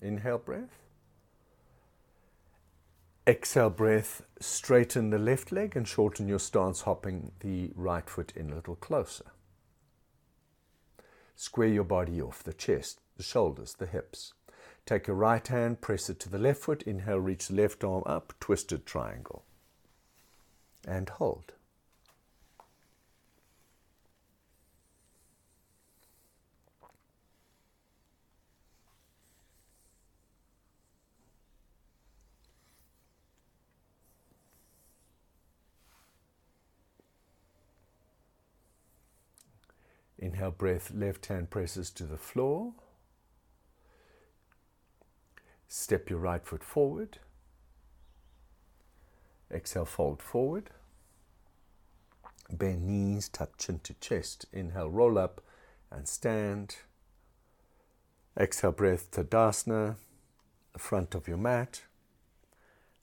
[0.02, 0.82] Inhale breath.
[3.24, 8.50] Exhale breath, straighten the left leg and shorten your stance, hopping the right foot in
[8.50, 9.26] a little closer.
[11.36, 14.32] Square your body off the chest, the shoulders, the hips.
[14.86, 16.82] Take your right hand, press it to the left foot.
[16.82, 19.44] Inhale, reach the left arm up, twisted triangle.
[20.84, 21.52] And hold.
[40.36, 42.74] Inhale, breath, left hand presses to the floor.
[45.66, 47.16] Step your right foot forward.
[49.50, 50.68] Exhale, fold forward.
[52.52, 54.44] Bend knees, tuck chin to chest.
[54.52, 55.40] Inhale, roll up
[55.90, 56.76] and stand.
[58.38, 59.96] Exhale, breath, to Tadasana,
[60.74, 61.80] the front of your mat,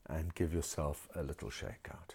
[0.08, 2.14] and give yourself a little shake out.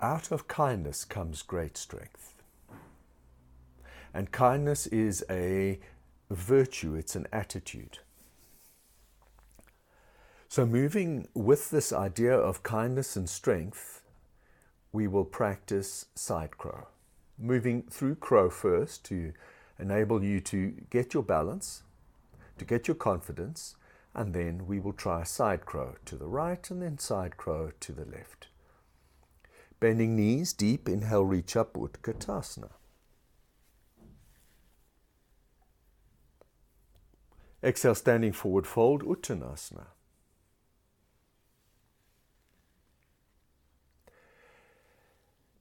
[0.00, 2.34] Out of kindness comes great strength.
[4.12, 5.78] And kindness is a
[6.30, 8.00] virtue, it's an attitude.
[10.48, 14.02] So, moving with this idea of kindness and strength,
[14.92, 16.88] we will practice side crow.
[17.38, 19.32] Moving through crow first to
[19.78, 21.82] enable you to get your balance,
[22.58, 23.76] to get your confidence,
[24.14, 27.92] and then we will try side crow to the right and then side crow to
[27.92, 28.45] the left.
[29.78, 32.70] Bending knees, deep inhale, reach up, Utkatasana.
[37.62, 39.86] Exhale, standing forward fold, Uttanasana.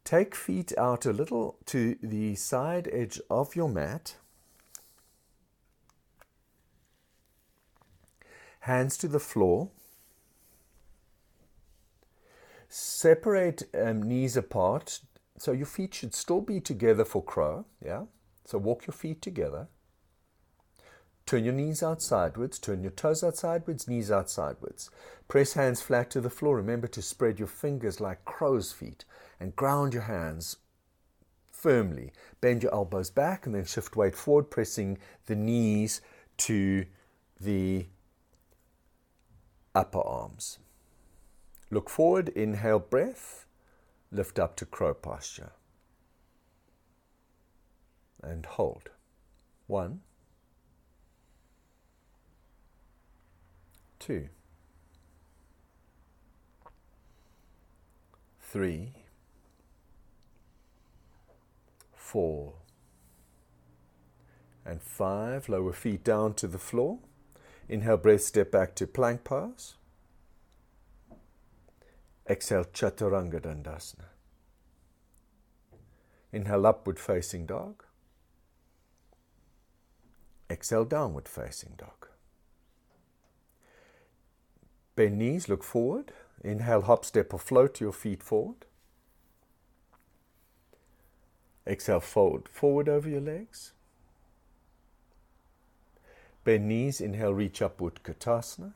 [0.05, 4.17] Take feet out a little to the side edge of your mat.
[8.59, 9.69] Hands to the floor.
[12.77, 14.99] Separate um, knees apart.
[15.37, 17.63] So your feet should still be together for crow.
[17.81, 18.03] Yeah.
[18.43, 19.69] So walk your feet together.
[21.25, 22.59] Turn your knees out sideways.
[22.59, 23.87] Turn your toes out sideways.
[23.87, 24.89] Knees out sideways.
[25.29, 26.57] Press hands flat to the floor.
[26.57, 29.05] Remember to spread your fingers like crow's feet
[29.39, 30.57] and ground your hands
[31.51, 32.11] firmly.
[32.41, 34.97] Bend your elbows back and then shift weight forward, pressing
[35.27, 36.01] the knees
[36.39, 36.85] to
[37.39, 37.85] the
[39.73, 40.59] upper arms.
[41.71, 43.45] Look forward, inhale breath,
[44.11, 45.51] lift up to crow posture.
[48.21, 48.89] And hold.
[49.67, 50.01] One,
[53.99, 54.29] two,
[58.39, 58.93] three,
[61.95, 62.53] four,
[64.63, 65.49] and five.
[65.49, 66.99] Lower feet down to the floor.
[67.67, 69.75] Inhale, breath, step back to plank pose.
[72.27, 74.05] Exhale, Chaturanga Dandasana.
[76.33, 77.83] Inhale, upward facing dog.
[80.49, 82.07] Exhale, downward facing dog.
[84.95, 86.11] Bend knees, look forward.
[86.43, 88.65] Inhale, hop, step, or float your feet forward.
[91.67, 93.73] Exhale, fold forward over your legs.
[96.43, 98.73] Bend knees, inhale, reach upward, Utkatasana.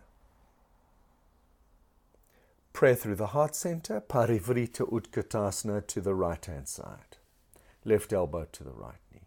[2.73, 7.17] Prayer through the heart center, Parivrita Utkatasana to the right hand side.
[7.83, 9.21] Left elbow to the right knee.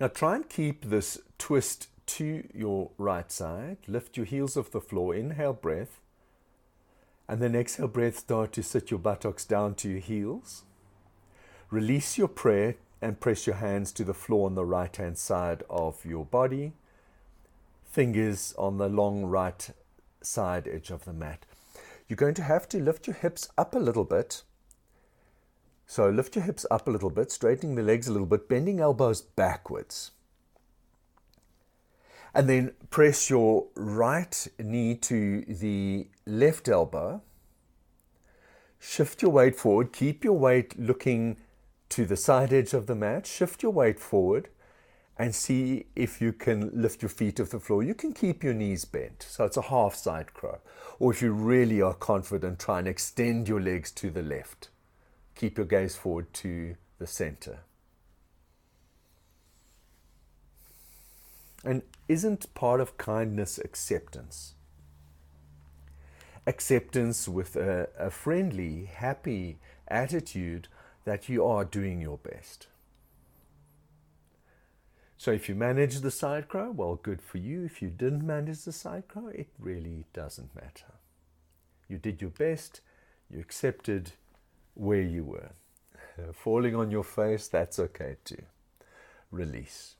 [0.00, 3.78] Now try and keep this twist to your right side.
[3.86, 5.14] Lift your heels off the floor.
[5.14, 6.00] Inhale breath.
[7.28, 10.64] And then exhale breath, start to sit your buttocks down to your heels.
[11.70, 15.62] Release your prayer and press your hands to the floor on the right hand side
[15.68, 16.72] of your body.
[17.88, 19.70] Fingers on the long right
[20.20, 21.46] side edge of the mat.
[22.06, 24.42] You're going to have to lift your hips up a little bit.
[25.86, 28.78] So lift your hips up a little bit, straightening the legs a little bit, bending
[28.78, 30.10] elbows backwards.
[32.34, 37.22] And then press your right knee to the left elbow.
[38.78, 39.94] Shift your weight forward.
[39.94, 41.38] Keep your weight looking
[41.88, 43.26] to the side edge of the mat.
[43.26, 44.50] Shift your weight forward
[45.18, 47.82] and see if you can lift your feet off the floor.
[47.82, 49.26] You can keep your knees bent.
[49.28, 50.58] So it's a half side crow.
[51.00, 54.68] Or if you really are confident, try and extend your legs to the left.
[55.34, 57.60] Keep your gaze forward to the center.
[61.64, 64.54] And isn't part of kindness acceptance?
[66.46, 69.58] Acceptance with a, a friendly, happy
[69.88, 70.68] attitude
[71.04, 72.68] that you are doing your best.
[75.18, 77.64] So if you manage the side crow, well, good for you.
[77.64, 80.92] If you didn't manage the side crow, it really doesn't matter.
[81.88, 82.80] You did your best,
[83.28, 84.12] you accepted
[84.74, 85.50] where you were.
[86.32, 88.42] Falling on your face, that's okay too.
[89.32, 89.96] Release.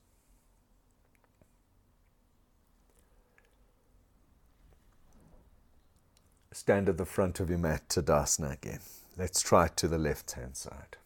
[6.53, 8.79] Stand at the front of your mat, Tadasana again.
[9.17, 10.98] Let's try to the left hand side.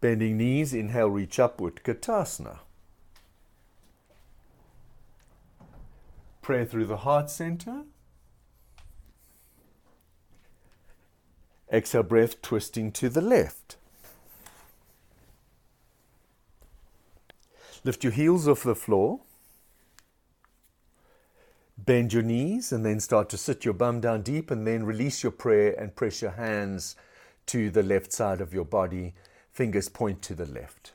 [0.00, 2.60] Bending knees, inhale, reach upward, Utkatasana.
[6.40, 7.82] Prayer through the heart center.
[11.70, 13.76] Exhale, breath twisting to the left.
[17.84, 19.20] Lift your heels off the floor.
[21.78, 25.22] Bend your knees and then start to sit your bum down deep and then release
[25.22, 26.96] your prayer and press your hands
[27.46, 29.14] to the left side of your body.
[29.60, 30.94] Fingers point to the left.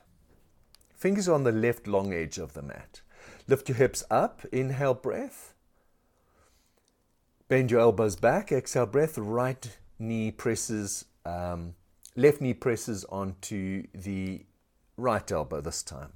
[0.92, 3.00] Fingers on the left long edge of the mat.
[3.46, 4.44] Lift your hips up.
[4.50, 5.54] Inhale, breath.
[7.46, 8.50] Bend your elbows back.
[8.50, 9.18] Exhale, breath.
[9.18, 11.76] Right knee presses, um,
[12.16, 14.44] left knee presses onto the
[14.96, 16.14] right elbow this time.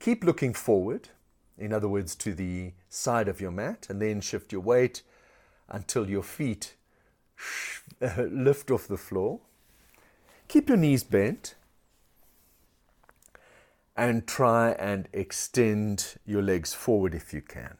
[0.00, 1.10] Keep looking forward
[1.58, 5.02] in other words, to the side of your mat, and then shift your weight
[5.68, 6.76] until your feet
[8.00, 9.40] lift off the floor.
[10.48, 11.56] Keep your knees bent
[13.96, 17.76] and try and extend your legs forward if you can.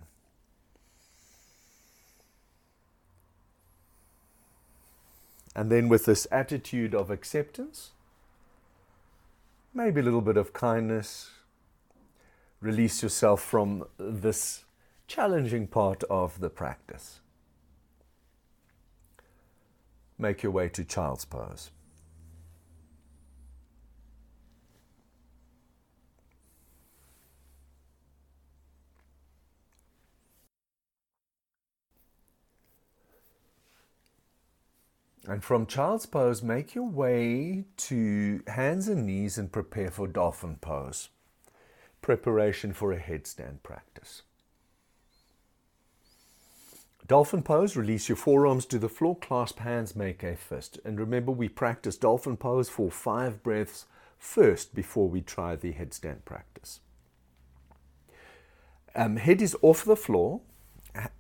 [5.57, 7.91] And then, with this attitude of acceptance,
[9.73, 11.31] maybe a little bit of kindness,
[12.61, 14.65] release yourself from this
[15.07, 17.21] challenging part of the practice.
[20.19, 21.71] Make your way to child's pose.
[35.27, 40.57] And from child's pose, make your way to hands and knees and prepare for dolphin
[40.57, 41.09] pose
[42.05, 44.25] preparation for a headstand practice.
[47.07, 50.79] Dolphin pose, release your forearms to the floor, clasp hands, make a fist.
[50.85, 53.87] And remember, we practice dolphin pose for five breaths
[54.19, 56.81] first before we try the headstand practice.
[58.95, 60.43] Um, head is off the floor,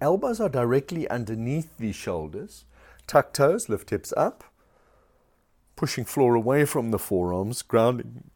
[0.03, 2.67] elbows are directly underneath the shoulders,
[3.07, 4.45] tuck toes, lift hips up,
[5.77, 8.31] pushing floor away from the forearms, grounding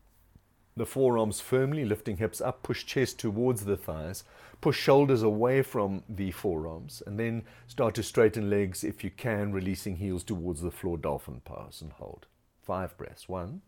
[0.79, 4.25] the forearms firmly, lifting hips up, push chest towards the thighs,
[4.61, 9.53] push shoulders away from the forearms, and then start to straighten legs if you can,
[9.53, 12.27] releasing heels towards the floor, dolphin pose, and hold.
[12.62, 13.29] Five breaths.
[13.29, 13.62] One,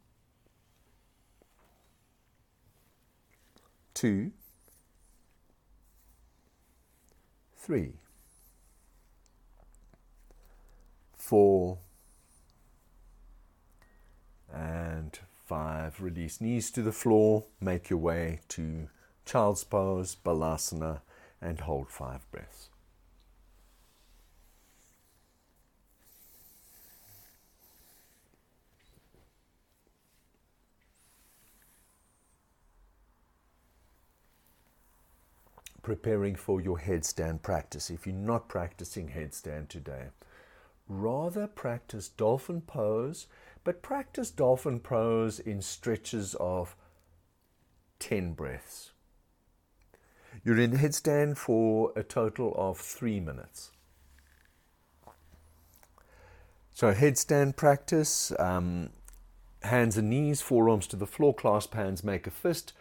[3.92, 4.32] two,
[7.56, 7.94] three,
[11.30, 11.78] four,
[14.52, 16.00] and five.
[16.02, 17.44] Release knees to the floor.
[17.60, 18.88] Make your way to
[19.24, 21.02] child's pose, balasana,
[21.40, 22.70] and hold five breaths.
[35.80, 37.88] Preparing for your headstand practice.
[37.88, 40.06] If you're not practicing headstand today,
[40.90, 43.26] rather practice dolphin pose,
[43.64, 46.76] but practice dolphin pose in stretches of
[48.00, 48.90] 10 breaths.
[50.44, 53.70] You're in headstand for a total of three minutes.
[56.72, 58.90] So, headstand practice um,
[59.62, 62.72] hands and knees, forearms to the floor, clasp hands, make a fist,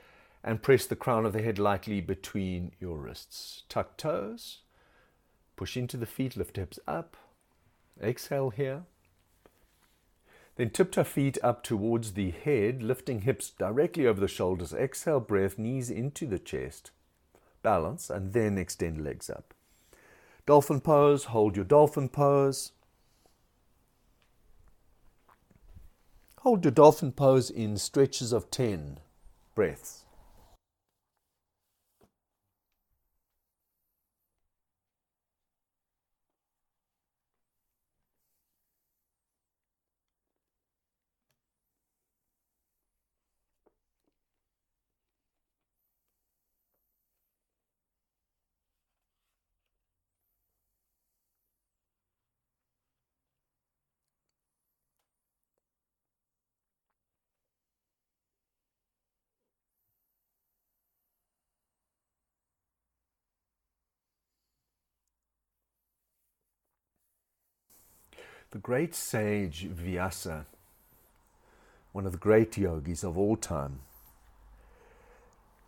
[0.43, 3.63] and press the crown of the head lightly between your wrists.
[3.67, 4.59] Tuck toes,
[5.57, 7.17] push into the feet, lift hips up.
[8.01, 8.83] Exhale here.
[10.55, 14.73] Then tiptoe feet up towards the head, lifting hips directly over the shoulders.
[14.73, 16.91] Exhale, breath, knees into the chest.
[17.63, 19.53] Balance, and then extend legs up.
[20.45, 22.71] Dolphin pose, hold your dolphin pose.
[26.39, 28.99] Hold your dolphin pose in stretches of 10
[29.55, 30.05] breaths.
[68.51, 70.45] The great sage Vyasa,
[71.91, 73.81] one of the great yogis of all time,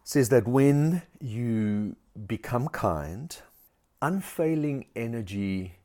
[0.03, 1.95] says that when you
[2.27, 3.37] become kind,
[4.01, 5.75] unfailing energy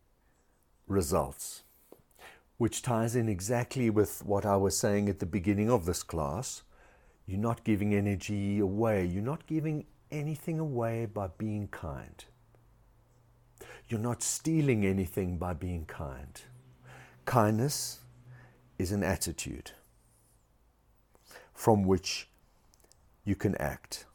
[0.89, 1.63] results,
[2.59, 6.63] which ties in exactly with what I was saying at the beginning of this class.
[7.27, 12.25] You're not giving energy away, you're not giving anything away by being kind.
[13.89, 16.41] You're not stealing anything by being kind.
[17.27, 17.99] Kindness
[18.79, 19.73] is an attitude
[21.53, 22.29] from which
[23.25, 24.07] you can act.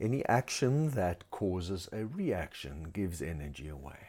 [0.00, 4.08] Any action that causes a reaction gives energy away.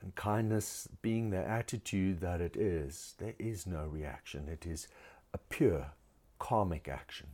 [0.00, 4.48] And kindness being the attitude that it is, there is no reaction.
[4.48, 4.88] It is
[5.34, 5.92] a pure
[6.38, 7.28] karmic action,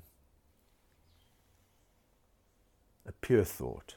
[3.07, 3.97] a pure thought.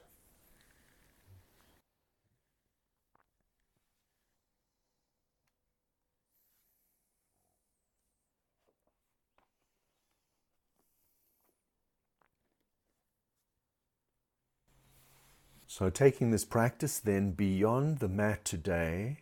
[15.78, 19.17] So, taking this practice then beyond the mat today,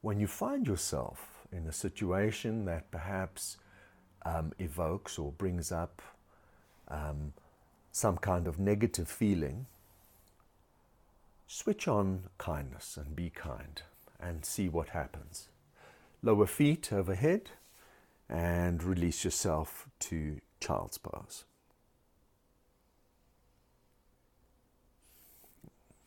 [0.00, 3.58] when you find yourself in a situation that perhaps
[4.26, 6.02] um, evokes or brings up
[6.88, 7.32] um,
[7.92, 9.66] some kind of negative feeling,
[11.46, 13.82] switch on kindness and be kind
[14.18, 15.46] and see what happens.
[16.24, 17.50] Lower feet overhead
[18.28, 21.44] and release yourself to child's pose.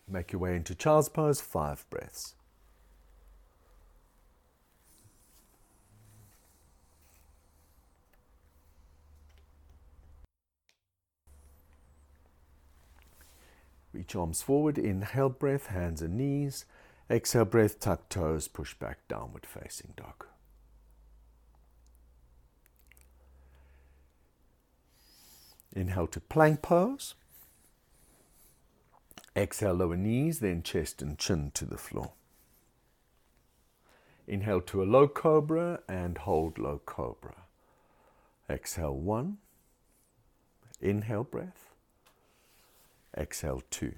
[0.10, 2.34] Make your way into child's pose, five breaths.
[13.92, 16.66] Reach arms forward, inhale breath, hands and knees.
[17.10, 20.26] Exhale breath, tuck toes, push back, downward facing dog.
[25.74, 27.16] Inhale to plank pose.
[29.38, 32.14] Exhale, lower knees, then chest and chin to the floor.
[34.28, 37.36] Inhale to a low cobra and hold low cobra.
[38.50, 39.38] Exhale, one.
[40.82, 41.70] Inhale, breath.
[43.16, 43.94] Exhale, two.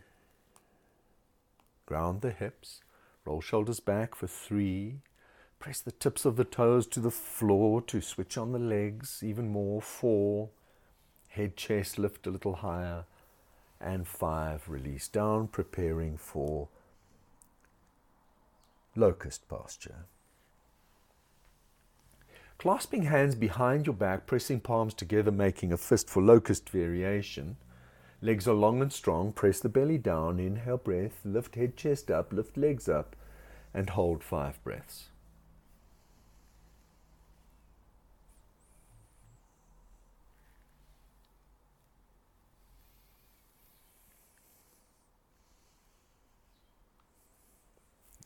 [1.85, 2.81] Ground the hips.
[3.23, 4.95] Roll shoulders back for three.
[5.57, 9.47] Press the tips of the toes to the floor to switch on the legs even
[9.47, 9.81] more.
[9.81, 10.49] Four.
[11.29, 13.05] Head, chest lift a little higher.
[13.81, 14.67] And five.
[14.67, 16.67] Release down, preparing for
[18.95, 20.05] locust posture.
[22.57, 27.55] Clasping hands behind your back, pressing palms together, making a fist for locust variation.
[28.21, 29.31] Legs are long and strong.
[29.31, 30.39] Press the belly down.
[30.39, 31.21] Inhale, breath.
[31.23, 32.33] Lift head, chest up.
[32.33, 33.15] Lift legs up.
[33.73, 35.08] And hold five breaths.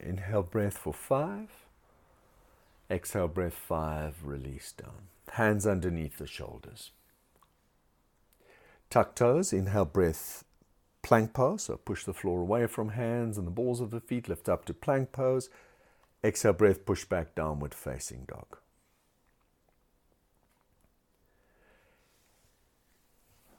[0.05, 1.49] Inhale, breath for five.
[2.91, 5.07] Exhale, breath five, release down.
[5.31, 6.91] Hands underneath the shoulders.
[8.89, 10.43] Tuck toes, inhale, breath,
[11.01, 11.63] plank pose.
[11.63, 14.65] So push the floor away from hands and the balls of the feet, lift up
[14.65, 15.49] to plank pose.
[16.23, 18.57] Exhale, breath, push back, downward facing dog.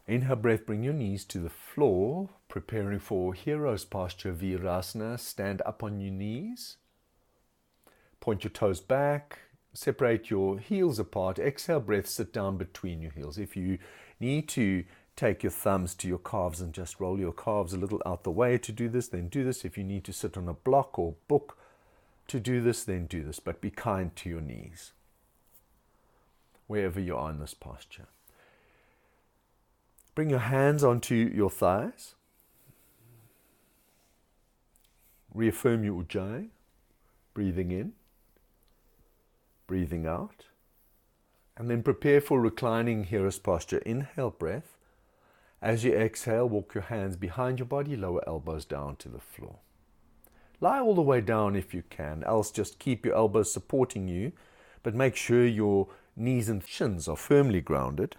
[0.07, 5.19] Inhale, breath, bring your knees to the floor, preparing for hero's posture, Virasana.
[5.19, 6.77] Stand up on your knees.
[8.21, 9.39] Point your toes back,
[9.73, 11.39] separate your heels apart.
[11.39, 13.39] Exhale, breath, sit down between your heels.
[13.39, 13.79] If you
[14.21, 14.85] need to
[15.17, 18.31] take your thumbs to your calves and just roll your calves a little out the
[18.31, 19.65] way to do this, then do this.
[19.65, 21.57] If you need to sit on a block or book
[22.29, 23.41] to do this, then do this.
[23.41, 24.93] But be kind to your knees
[26.67, 28.07] wherever you are in this posture.
[30.15, 32.15] Bring your hands onto your thighs.
[35.33, 36.49] Reaffirm your ujjayi,
[37.35, 37.93] breathing in
[39.67, 40.47] breathing out.
[41.57, 43.79] And then prepare for reclining hero's posture.
[43.79, 44.77] Inhale breath.
[45.63, 49.59] As you exhale, walk your hands behind your body, lower elbows down to the floor.
[50.61, 54.33] Lie all the way down if you can, else just keep your elbows supporting you,
[54.83, 58.17] but make sure your knees and shins are firmly grounded.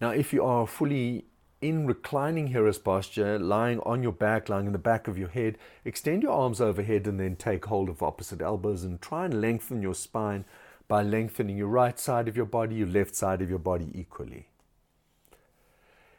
[0.00, 1.24] Now, if you are fully
[1.60, 5.56] in reclining hero's posture, lying on your back, lying in the back of your head,
[5.84, 9.80] extend your arms overhead and then take hold of opposite elbows and try and lengthen
[9.80, 10.44] your spine
[10.86, 14.48] by lengthening your right side of your body, your left side of your body equally.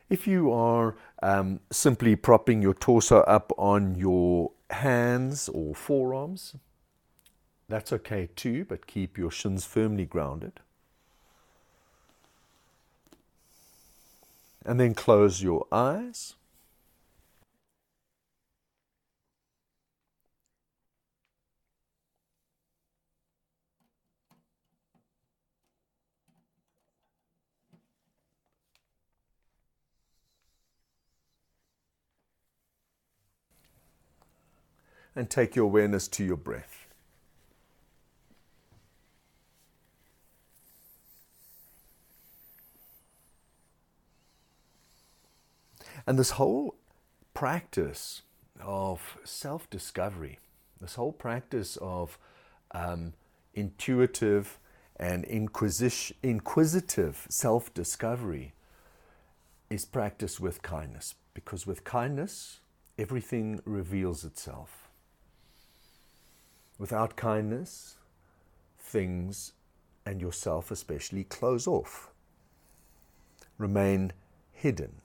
[0.10, 6.56] If you are um, simply propping your torso up on your hands or forearms,
[7.70, 10.62] that's okay too, but keep your shins firmly grounded.
[14.68, 16.34] And then close your eyes.
[35.16, 36.77] And take your awareness to your breath.
[46.08, 46.76] And this whole
[47.34, 48.22] practice
[48.62, 50.40] of self discovery,
[50.80, 52.18] this whole practice of
[52.72, 53.12] um,
[53.54, 54.58] intuitive
[54.96, 58.54] and inquisitive self discovery
[59.70, 62.62] is practiced with kindness because with kindness,
[62.98, 64.88] everything reveals itself.
[66.80, 67.98] Without kindness,
[68.80, 69.52] things
[70.06, 72.12] and yourself especially close off,
[73.58, 74.14] remain
[74.54, 75.02] hidden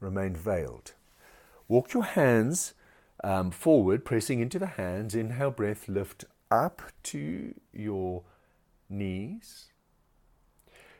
[0.00, 0.92] remain veiled.
[1.68, 2.74] Walk your hands
[3.22, 5.14] um, forward, pressing into the hands.
[5.14, 8.22] Inhale, breath, lift up to your
[8.88, 9.66] knees.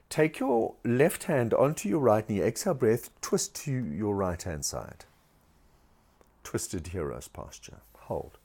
[0.08, 2.42] Take your left hand onto your right knee.
[2.42, 5.04] Exhale, breath, twist to your right hand side.
[6.42, 7.78] Twisted hero's posture.
[7.96, 8.39] Hold.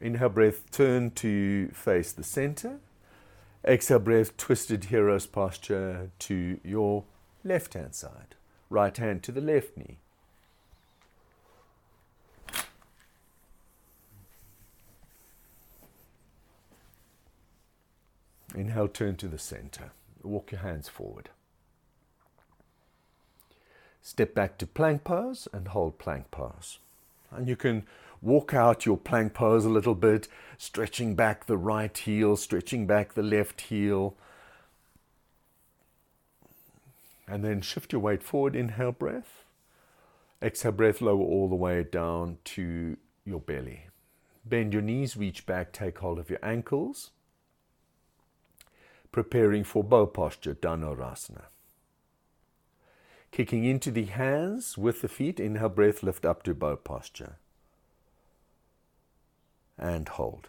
[0.00, 2.78] Inhale breath, turn to face the center.
[3.64, 7.04] Exhale breath, twisted hero's posture to your
[7.42, 8.36] left hand side.
[8.70, 9.98] Right hand to the left knee.
[18.54, 19.90] Inhale, turn to the center.
[20.22, 21.30] Walk your hands forward.
[24.02, 26.78] Step back to plank pose and hold plank pose.
[27.30, 27.86] And you can
[28.22, 33.14] walk out your plank pose a little bit, stretching back the right heel, stretching back
[33.14, 34.14] the left heel.
[37.26, 39.44] And then shift your weight forward, inhale breath.
[40.40, 43.86] Exhale breath, lower all the way down to your belly.
[44.44, 47.10] Bend your knees, reach back, take hold of your ankles.
[49.12, 51.44] preparing for bow posture, Dhanurasana.
[53.30, 57.36] Kicking into the hands with the feet, inhale breath, lift up to bow posture.
[59.78, 60.48] And hold.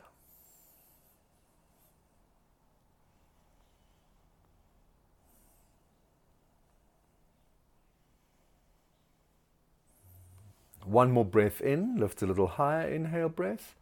[10.83, 13.75] One more breath in, lift a little higher, inhale breath.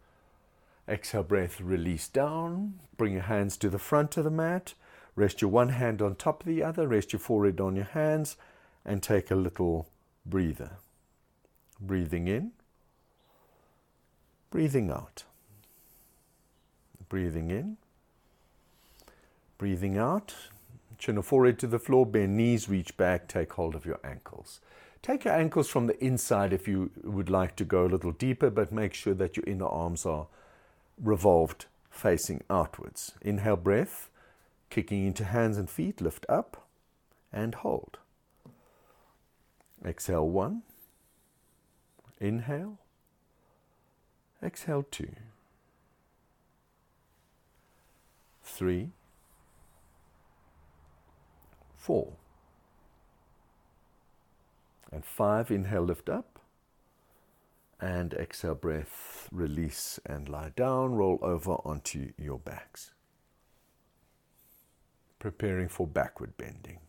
[0.89, 2.79] Exhale breath, release down.
[2.97, 4.73] Bring your hands to the front of the mat.
[5.15, 6.87] Rest your one hand on top of the other.
[6.87, 8.35] Rest your forehead on your hands
[8.85, 9.87] and take a little
[10.25, 10.71] breather.
[11.79, 12.51] Breathing in,
[14.49, 15.23] breathing out.
[17.09, 17.77] Breathing in,
[19.57, 20.35] breathing out.
[20.97, 24.59] Chin or forehead to the floor, bend knees, reach back, take hold of your ankles.
[25.03, 28.49] Take your ankles from the inside if you would like to go a little deeper,
[28.49, 30.27] but make sure that your inner arms are
[31.01, 33.13] revolved facing outwards.
[33.21, 34.09] Inhale breath,
[34.69, 36.67] kicking into hands and feet, lift up
[37.31, 37.99] and hold.
[39.85, 40.63] Exhale one.
[42.19, 42.79] Inhale.
[44.41, 45.11] Exhale two.
[48.47, 48.89] Three.
[51.75, 52.13] Four
[54.91, 56.39] and five, inhale, lift up.
[57.79, 62.91] And exhale, breath, release and lie down, roll over onto your backs.
[65.19, 66.79] Preparing for backward bending.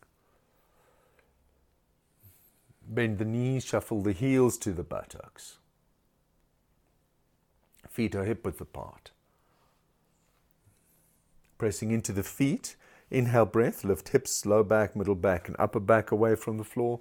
[2.89, 5.59] Bend the knees, shuffle the heels to the buttocks.
[7.91, 9.11] Feet are hip width apart.
[11.59, 12.77] Pressing into the feet,
[13.11, 17.01] inhale breath, lift hips, low back, middle back, and upper back away from the floor.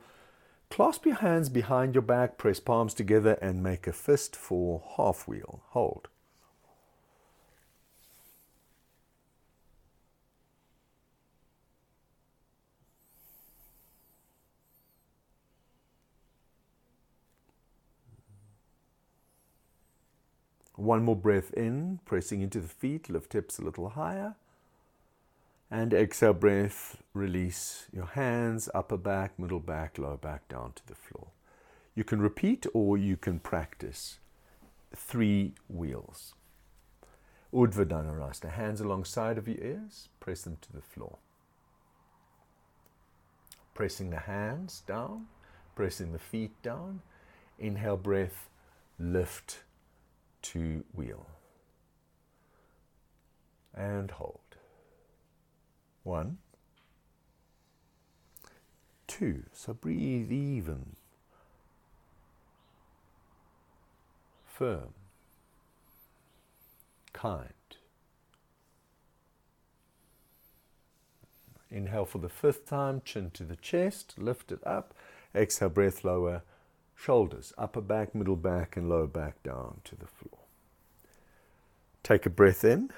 [0.71, 5.27] Clasp your hands behind your back, press palms together, and make a fist for half
[5.27, 5.61] wheel.
[5.69, 6.07] Hold.
[20.75, 24.35] One more breath in, pressing into the feet, lift hips a little higher.
[25.69, 30.95] And exhale breath, release your hands, upper back, middle back, lower back down to the
[30.95, 31.27] floor.
[31.93, 34.19] You can repeat or you can practice
[34.95, 36.33] three wheels.
[37.53, 41.17] Urdhva Dhanurasana, hands alongside of your ears, press them to the floor.
[43.73, 45.27] Pressing the hands down,
[45.75, 47.01] pressing the feet down.
[47.59, 48.49] Inhale breath,
[48.99, 49.63] lift
[50.41, 51.27] to wheel.
[53.75, 54.46] And hold.
[56.07, 56.37] One.
[59.07, 59.43] Two.
[59.51, 60.95] So breathe even.
[64.45, 64.93] Firm.
[67.11, 67.51] Kind.
[71.69, 74.93] Inhale for the fifth time, chin to the chest, lift it up.
[75.35, 76.43] Exhale, breath lower,
[76.95, 80.39] shoulders, upper back, middle back, and lower back down to the floor.
[82.01, 82.91] Take a breath in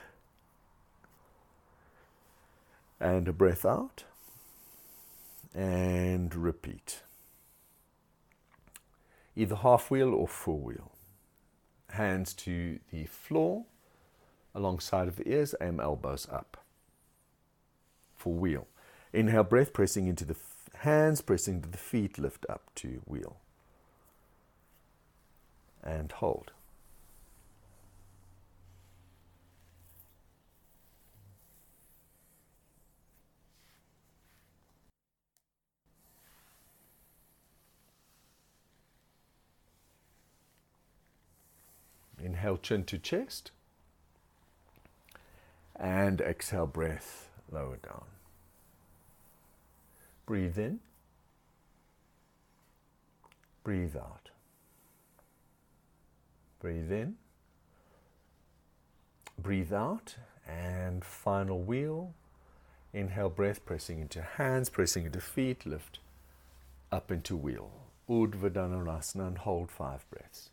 [2.99, 4.03] and a breath out
[5.53, 7.01] and repeat.
[9.35, 10.91] Either half wheel or full wheel.
[11.91, 13.65] Hands to the floor
[14.53, 16.57] alongside of the ears, aim elbows up.
[18.15, 18.67] Full wheel.
[19.13, 20.35] Inhale breath, pressing into the
[20.79, 23.37] hands, pressing to the feet, lift up to wheel.
[25.83, 26.51] And hold.
[42.23, 43.51] Inhale, chin to chest.
[45.75, 48.03] And exhale, breath lower down.
[50.25, 50.79] Breathe in.
[53.63, 54.29] Breathe out.
[56.59, 57.15] Breathe in.
[59.41, 60.15] Breathe out.
[60.47, 62.13] And final wheel.
[62.93, 65.99] Inhale, breath, pressing into hands, pressing into feet, lift
[66.91, 67.71] up into wheel.
[68.09, 70.49] Urdhva Dhanurasana and hold five breaths.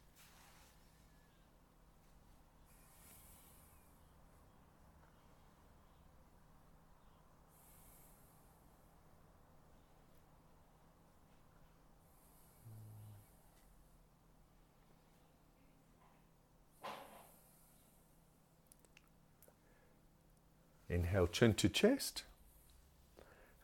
[21.17, 22.25] Inhale, chin to chest.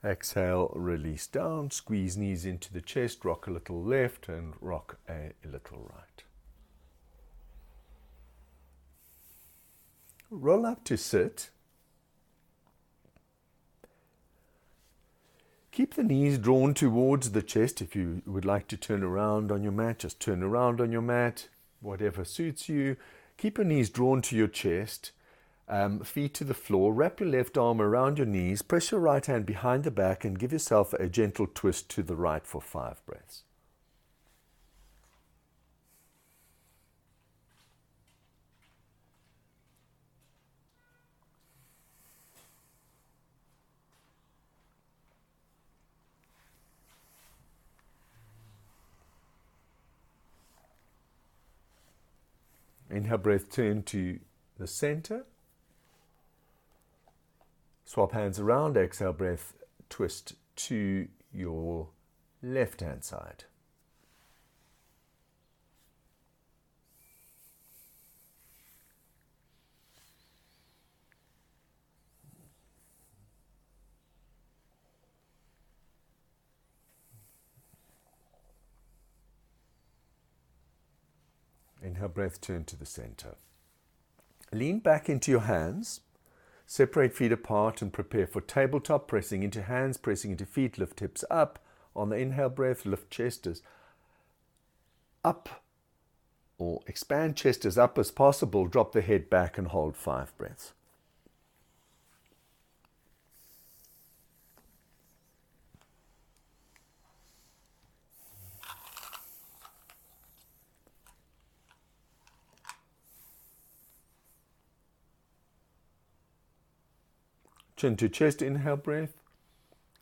[0.02, 5.32] Exhale, release down, squeeze knees into the chest, rock a little left and rock a
[5.44, 6.24] little right.
[10.30, 11.50] Roll up to sit.
[15.72, 17.82] Keep the knees drawn towards the chest.
[17.82, 21.02] If you would like to turn around on your mat, just turn around on your
[21.02, 21.48] mat,
[21.82, 22.96] whatever suits you.
[23.36, 25.12] Keep your knees drawn to your chest,
[25.72, 26.92] um, feet to the floor.
[26.92, 28.60] Wrap your left arm around your knees.
[28.60, 32.14] Press your right hand behind the back and give yourself a gentle twist to the
[32.14, 33.44] right for five breaths.
[52.90, 54.18] Inhale, breath, turn to
[54.58, 55.24] the center.
[57.92, 58.78] Swap hands around.
[58.78, 59.52] Exhale, breath,
[59.90, 61.88] twist to your
[62.42, 63.44] left hand side.
[81.82, 83.34] Inhale, breath, turn to the center.
[84.50, 86.00] Lean back into your hands.
[86.72, 91.22] Separate feet apart and prepare for tabletop, pressing into hands, pressing into feet, lift hips
[91.30, 91.58] up.
[91.94, 93.60] On the inhale breath, lift chest as
[95.22, 95.62] up
[96.56, 98.66] or expand chest as up as possible.
[98.66, 100.72] Drop the head back and hold five breaths.
[117.82, 119.14] Chin to chest, inhale breath,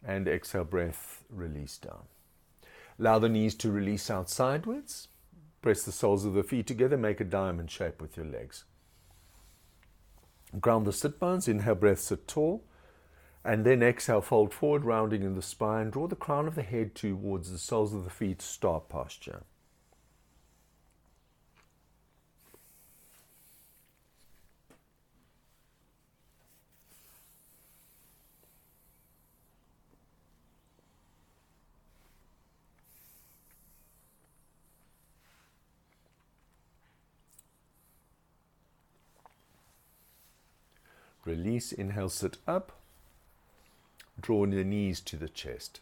[0.04, 2.02] and exhale breath, release down.
[2.98, 5.08] Allow the knees to release out sideways.
[5.62, 8.64] Press the soles of the feet together, make a diamond shape with your legs.
[10.60, 12.62] Ground the sit bones, inhale breath, sit tall.
[13.46, 15.88] And then exhale, fold forward, rounding in the spine.
[15.88, 19.44] Draw the crown of the head towards the soles of the feet, star posture.
[41.30, 42.72] Release, inhale, sit up.
[44.20, 45.78] Draw the knees to the chest.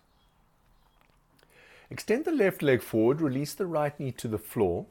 [1.90, 4.84] Extend the left leg forward, release the right knee to the floor.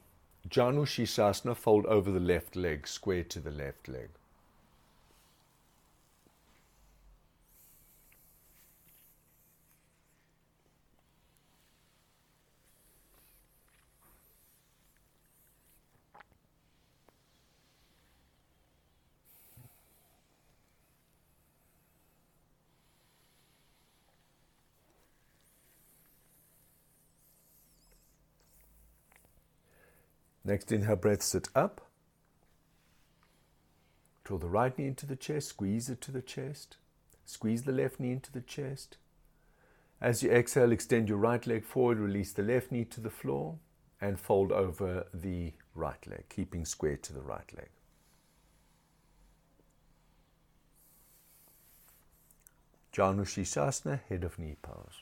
[0.49, 4.09] Janu Shirshasana, fold over the left leg, square to the left leg.
[30.47, 31.81] Next inhale breath, sit up.
[34.23, 36.77] Draw the right knee into the chest, squeeze it to the chest.
[37.25, 38.95] Squeeze the left knee into the chest.
[39.99, 43.57] As you exhale, extend your right leg forward, release the left knee to the floor,
[43.99, 47.69] and fold over the right leg, keeping square to the right leg.
[52.93, 55.01] Janu Shirshasana, head of knee pose.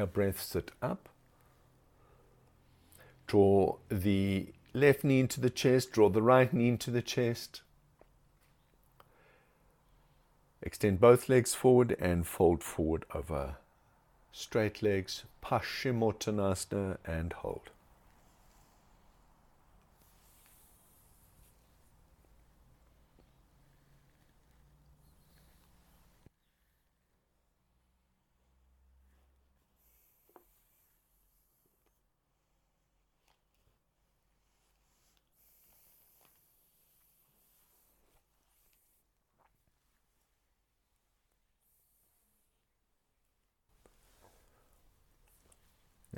[0.00, 1.10] Inhale, breath, sit up.
[3.26, 7.60] Draw the left knee into the chest, draw the right knee into the chest.
[10.62, 13.56] Extend both legs forward and fold forward over
[14.32, 17.68] straight legs, Paschimottanasana, and hold.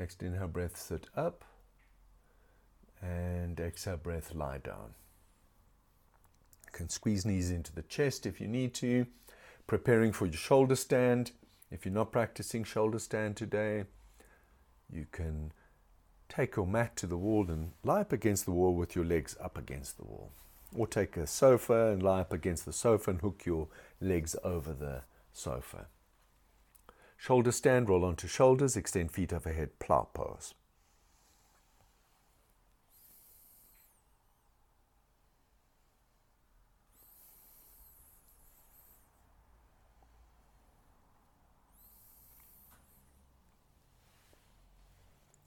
[0.02, 1.44] Next inhale breath, sit up.
[3.00, 4.94] And exhale breath, lie down.
[6.66, 9.06] You can squeeze knees into the chest if you need to.
[9.68, 11.30] Preparing for your shoulder stand.
[11.70, 13.84] If you're not practicing shoulder stand today,
[14.92, 15.52] you can
[16.28, 19.36] take your mat to the wall and lie up against the wall with your legs
[19.40, 20.32] up against the wall.
[20.74, 23.68] Or take a sofa and lie up against the sofa and hook your
[24.00, 25.86] legs over the sofa.
[27.22, 30.54] Shoulder stand, roll onto shoulders, extend feet overhead, plow pose.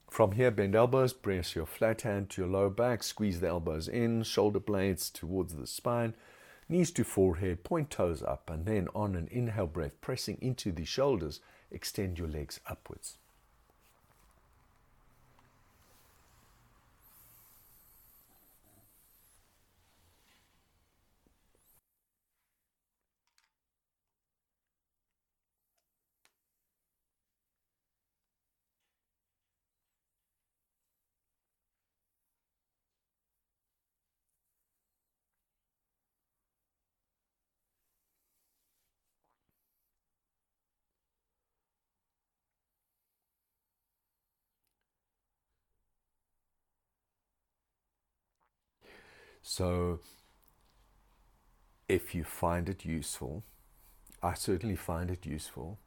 [0.08, 3.86] From here, bend elbows, press your flat hand to your low back, squeeze the elbows
[3.86, 6.14] in, shoulder blades towards the spine,
[6.70, 10.86] knees to forehead, point toes up, and then on an inhale breath, pressing into the
[10.86, 11.40] shoulders,
[11.76, 13.18] extend your legs upwards.
[49.48, 50.00] So,
[51.88, 53.44] if you find it useful,
[54.20, 55.78] I certainly find it useful,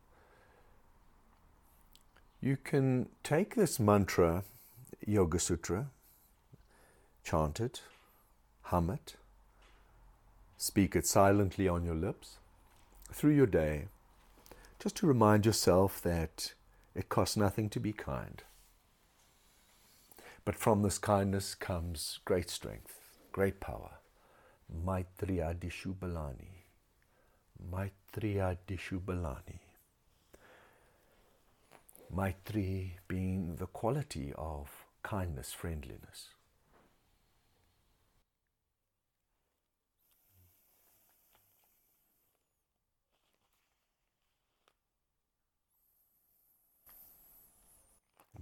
[2.40, 4.46] you can take this mantra,
[5.06, 5.88] Yoga Sutra,
[7.26, 7.82] chant it,
[8.62, 9.16] hum it,
[10.58, 12.38] speak it silently on your lips
[13.12, 13.90] through your day,
[14.80, 16.54] just to remind yourself that
[16.96, 18.42] it costs nothing to be kind.
[20.46, 22.99] But from this kindness comes great strength
[23.32, 23.92] great power.
[24.86, 26.66] Maitri Adishu Balani.
[27.72, 29.60] Maitri Adishu Balani.
[32.16, 36.30] Maitri being the quality of kindness, friendliness.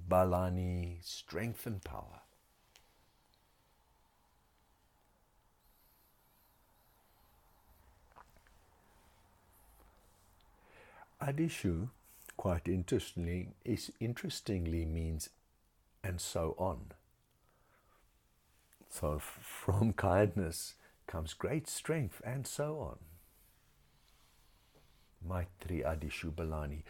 [0.09, 2.21] Balani, strength and power.
[11.21, 11.89] Adishu,
[12.35, 15.29] quite interestingly, is interestingly means
[16.03, 16.91] and so on.
[18.89, 20.75] So from kindness
[21.07, 22.97] comes great strength and so on.
[25.27, 26.83] Maitri Adishu Balani.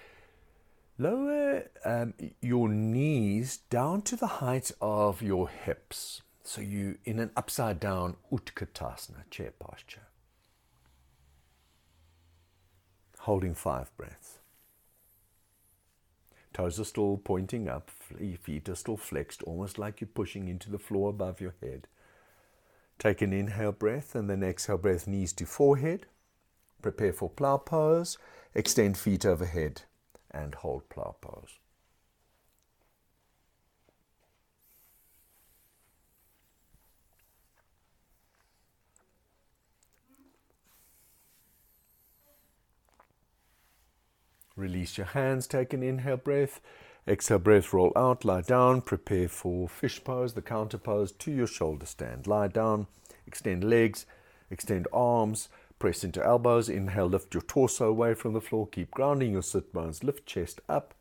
[0.99, 6.21] Lower um, your knees down to the height of your hips.
[6.43, 10.07] So you in an upside down Utkatasana chair posture.
[13.28, 14.39] Holding five breaths.
[16.53, 17.91] Toes are still pointing up,
[18.41, 21.89] feet are still flexed, almost like you're pushing into the floor above your head.
[22.97, 26.06] Take an inhale breath and then exhale breath, knees to forehead.
[26.81, 28.18] Prepare for plow pose.
[28.56, 29.81] Extend feet overhead
[30.31, 31.60] and hold plow pose.
[44.57, 46.59] Release your hands, take an inhale breath.
[47.07, 51.45] Exhale breath, roll out, lie down, prepare for fish pose, the counter pose to your
[51.45, 52.25] shoulder stand.
[52.25, 52.88] Lie down,
[53.27, 54.07] extend legs,
[54.49, 55.47] extend arms,
[55.77, 56.69] press into elbows.
[56.69, 60.59] Inhale, lift your torso away from the floor, keep grounding your sit bones, lift chest
[60.67, 60.95] up,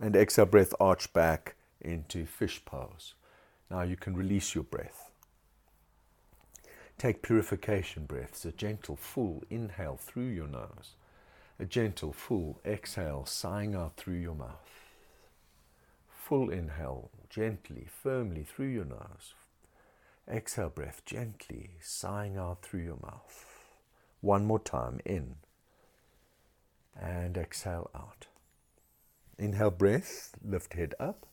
[0.00, 3.14] and exhale breath, arch back into fish pose.
[3.72, 5.10] Now you can release your breath.
[6.96, 10.94] Take purification breaths, a gentle, full inhale through your nose
[11.60, 14.94] a gentle, full exhale, sighing out through your mouth.
[16.08, 19.34] Full inhale, gently, firmly through your nose.
[20.30, 23.44] Exhale breath, gently, sighing out through your mouth.
[24.20, 25.36] One more time, in.
[27.00, 28.26] And exhale out.
[29.38, 31.26] Inhale breath, lift head up.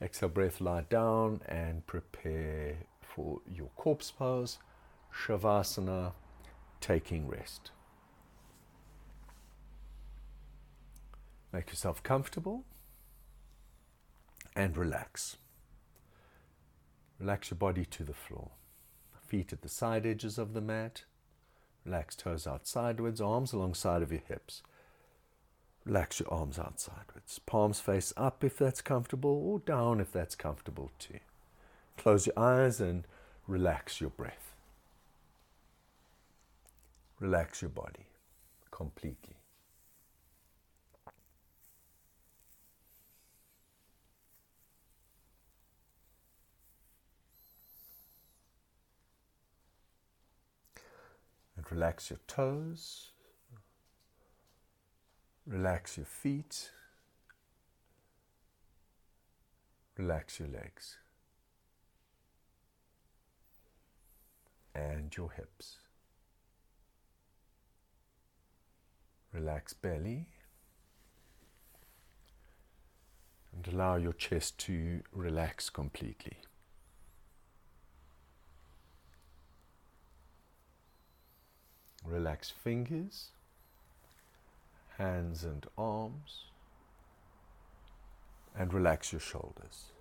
[0.00, 4.58] Exhale breath, lie down and prepare for your corpse pose,
[5.12, 6.12] Shavasana,
[6.80, 7.72] taking rest.
[11.52, 12.64] Make yourself comfortable
[14.54, 15.36] and relax.
[17.18, 18.50] Relax your body to the floor.
[19.20, 21.04] Feet at the side edges of the mat.
[21.84, 24.62] Relax toes out sideways, arms alongside of your hips.
[25.84, 27.40] Relax your arms out sideways.
[27.46, 31.20] Palms face up if that's comfortable, or down if that's comfortable too.
[31.96, 33.06] Close your eyes and
[33.46, 34.54] relax your breath.
[37.18, 38.06] Relax your body
[38.70, 39.39] completely.
[51.70, 53.10] Relax your toes.
[55.46, 56.70] Relax your feet.
[59.96, 60.96] Relax your legs
[64.74, 65.76] and your hips.
[69.32, 70.26] Relax belly
[73.52, 76.38] and allow your chest to relax completely.
[82.10, 83.28] Relax fingers,
[84.98, 86.46] hands and arms,
[88.58, 89.92] and relax your shoulders.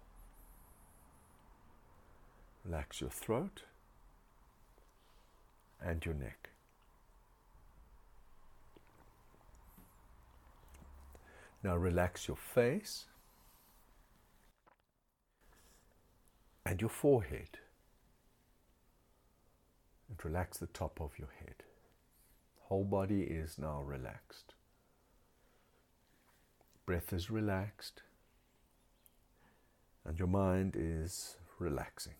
[2.65, 3.61] Relax your throat
[5.79, 6.49] and your neck.
[11.63, 13.05] Now relax your face
[16.65, 17.59] and your forehead.
[20.09, 21.58] And relax the top of your head.
[22.69, 24.53] Whole body is now relaxed.
[26.85, 28.03] Breath is relaxed.
[30.05, 32.13] And your mind is relaxing.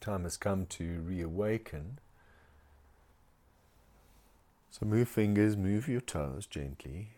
[0.00, 1.98] Time has come to reawaken.
[4.70, 7.10] So move fingers, move your toes gently.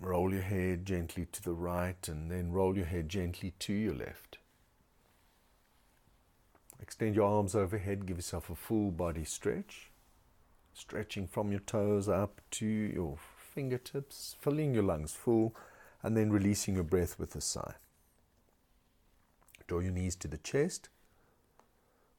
[0.00, 3.94] Roll your head gently to the right and then roll your head gently to your
[3.94, 4.38] left.
[6.80, 9.90] Extend your arms overhead, give yourself a full body stretch.
[10.72, 15.54] Stretching from your toes up to your fingertips, filling your lungs full,
[16.02, 17.74] and then releasing your breath with a sigh.
[19.66, 20.88] Draw your knees to the chest.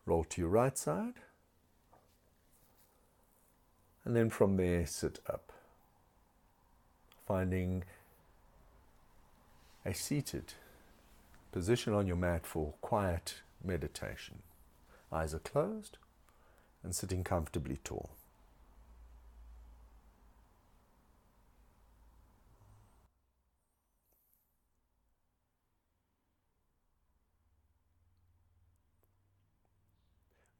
[0.05, 1.15] Roll to your right side.
[4.03, 5.51] And then from there, sit up.
[7.27, 7.83] Finding
[9.85, 10.53] a seated
[11.51, 14.39] position on your mat for quiet meditation.
[15.11, 15.97] Eyes are closed
[16.83, 18.11] and sitting comfortably tall.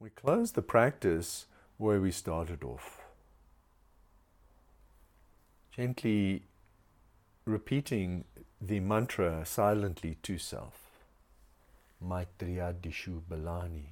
[0.01, 1.45] We close the practice
[1.77, 3.01] where we started off.
[5.69, 6.41] Gently
[7.45, 8.23] repeating
[8.59, 10.79] the mantra silently to self.
[12.03, 13.85] Maitri Adishu Balani.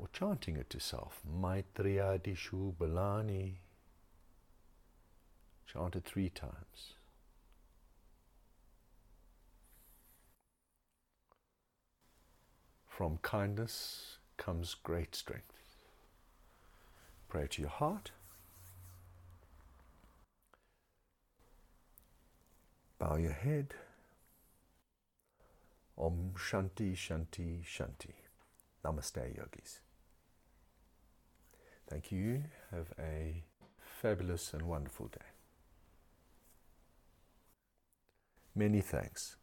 [0.00, 1.20] Or chanting it to self.
[1.24, 3.52] Maitri Adishu Balani.
[5.72, 6.94] Chant it three times.
[12.96, 15.54] From kindness comes great strength.
[17.26, 18.10] Pray to your heart.
[22.98, 23.72] Bow your head.
[25.96, 28.12] Om Shanti Shanti Shanti.
[28.84, 29.80] Namaste, yogis.
[31.88, 32.44] Thank you.
[32.70, 33.42] Have a
[33.80, 35.30] fabulous and wonderful day.
[38.54, 39.36] Many thanks.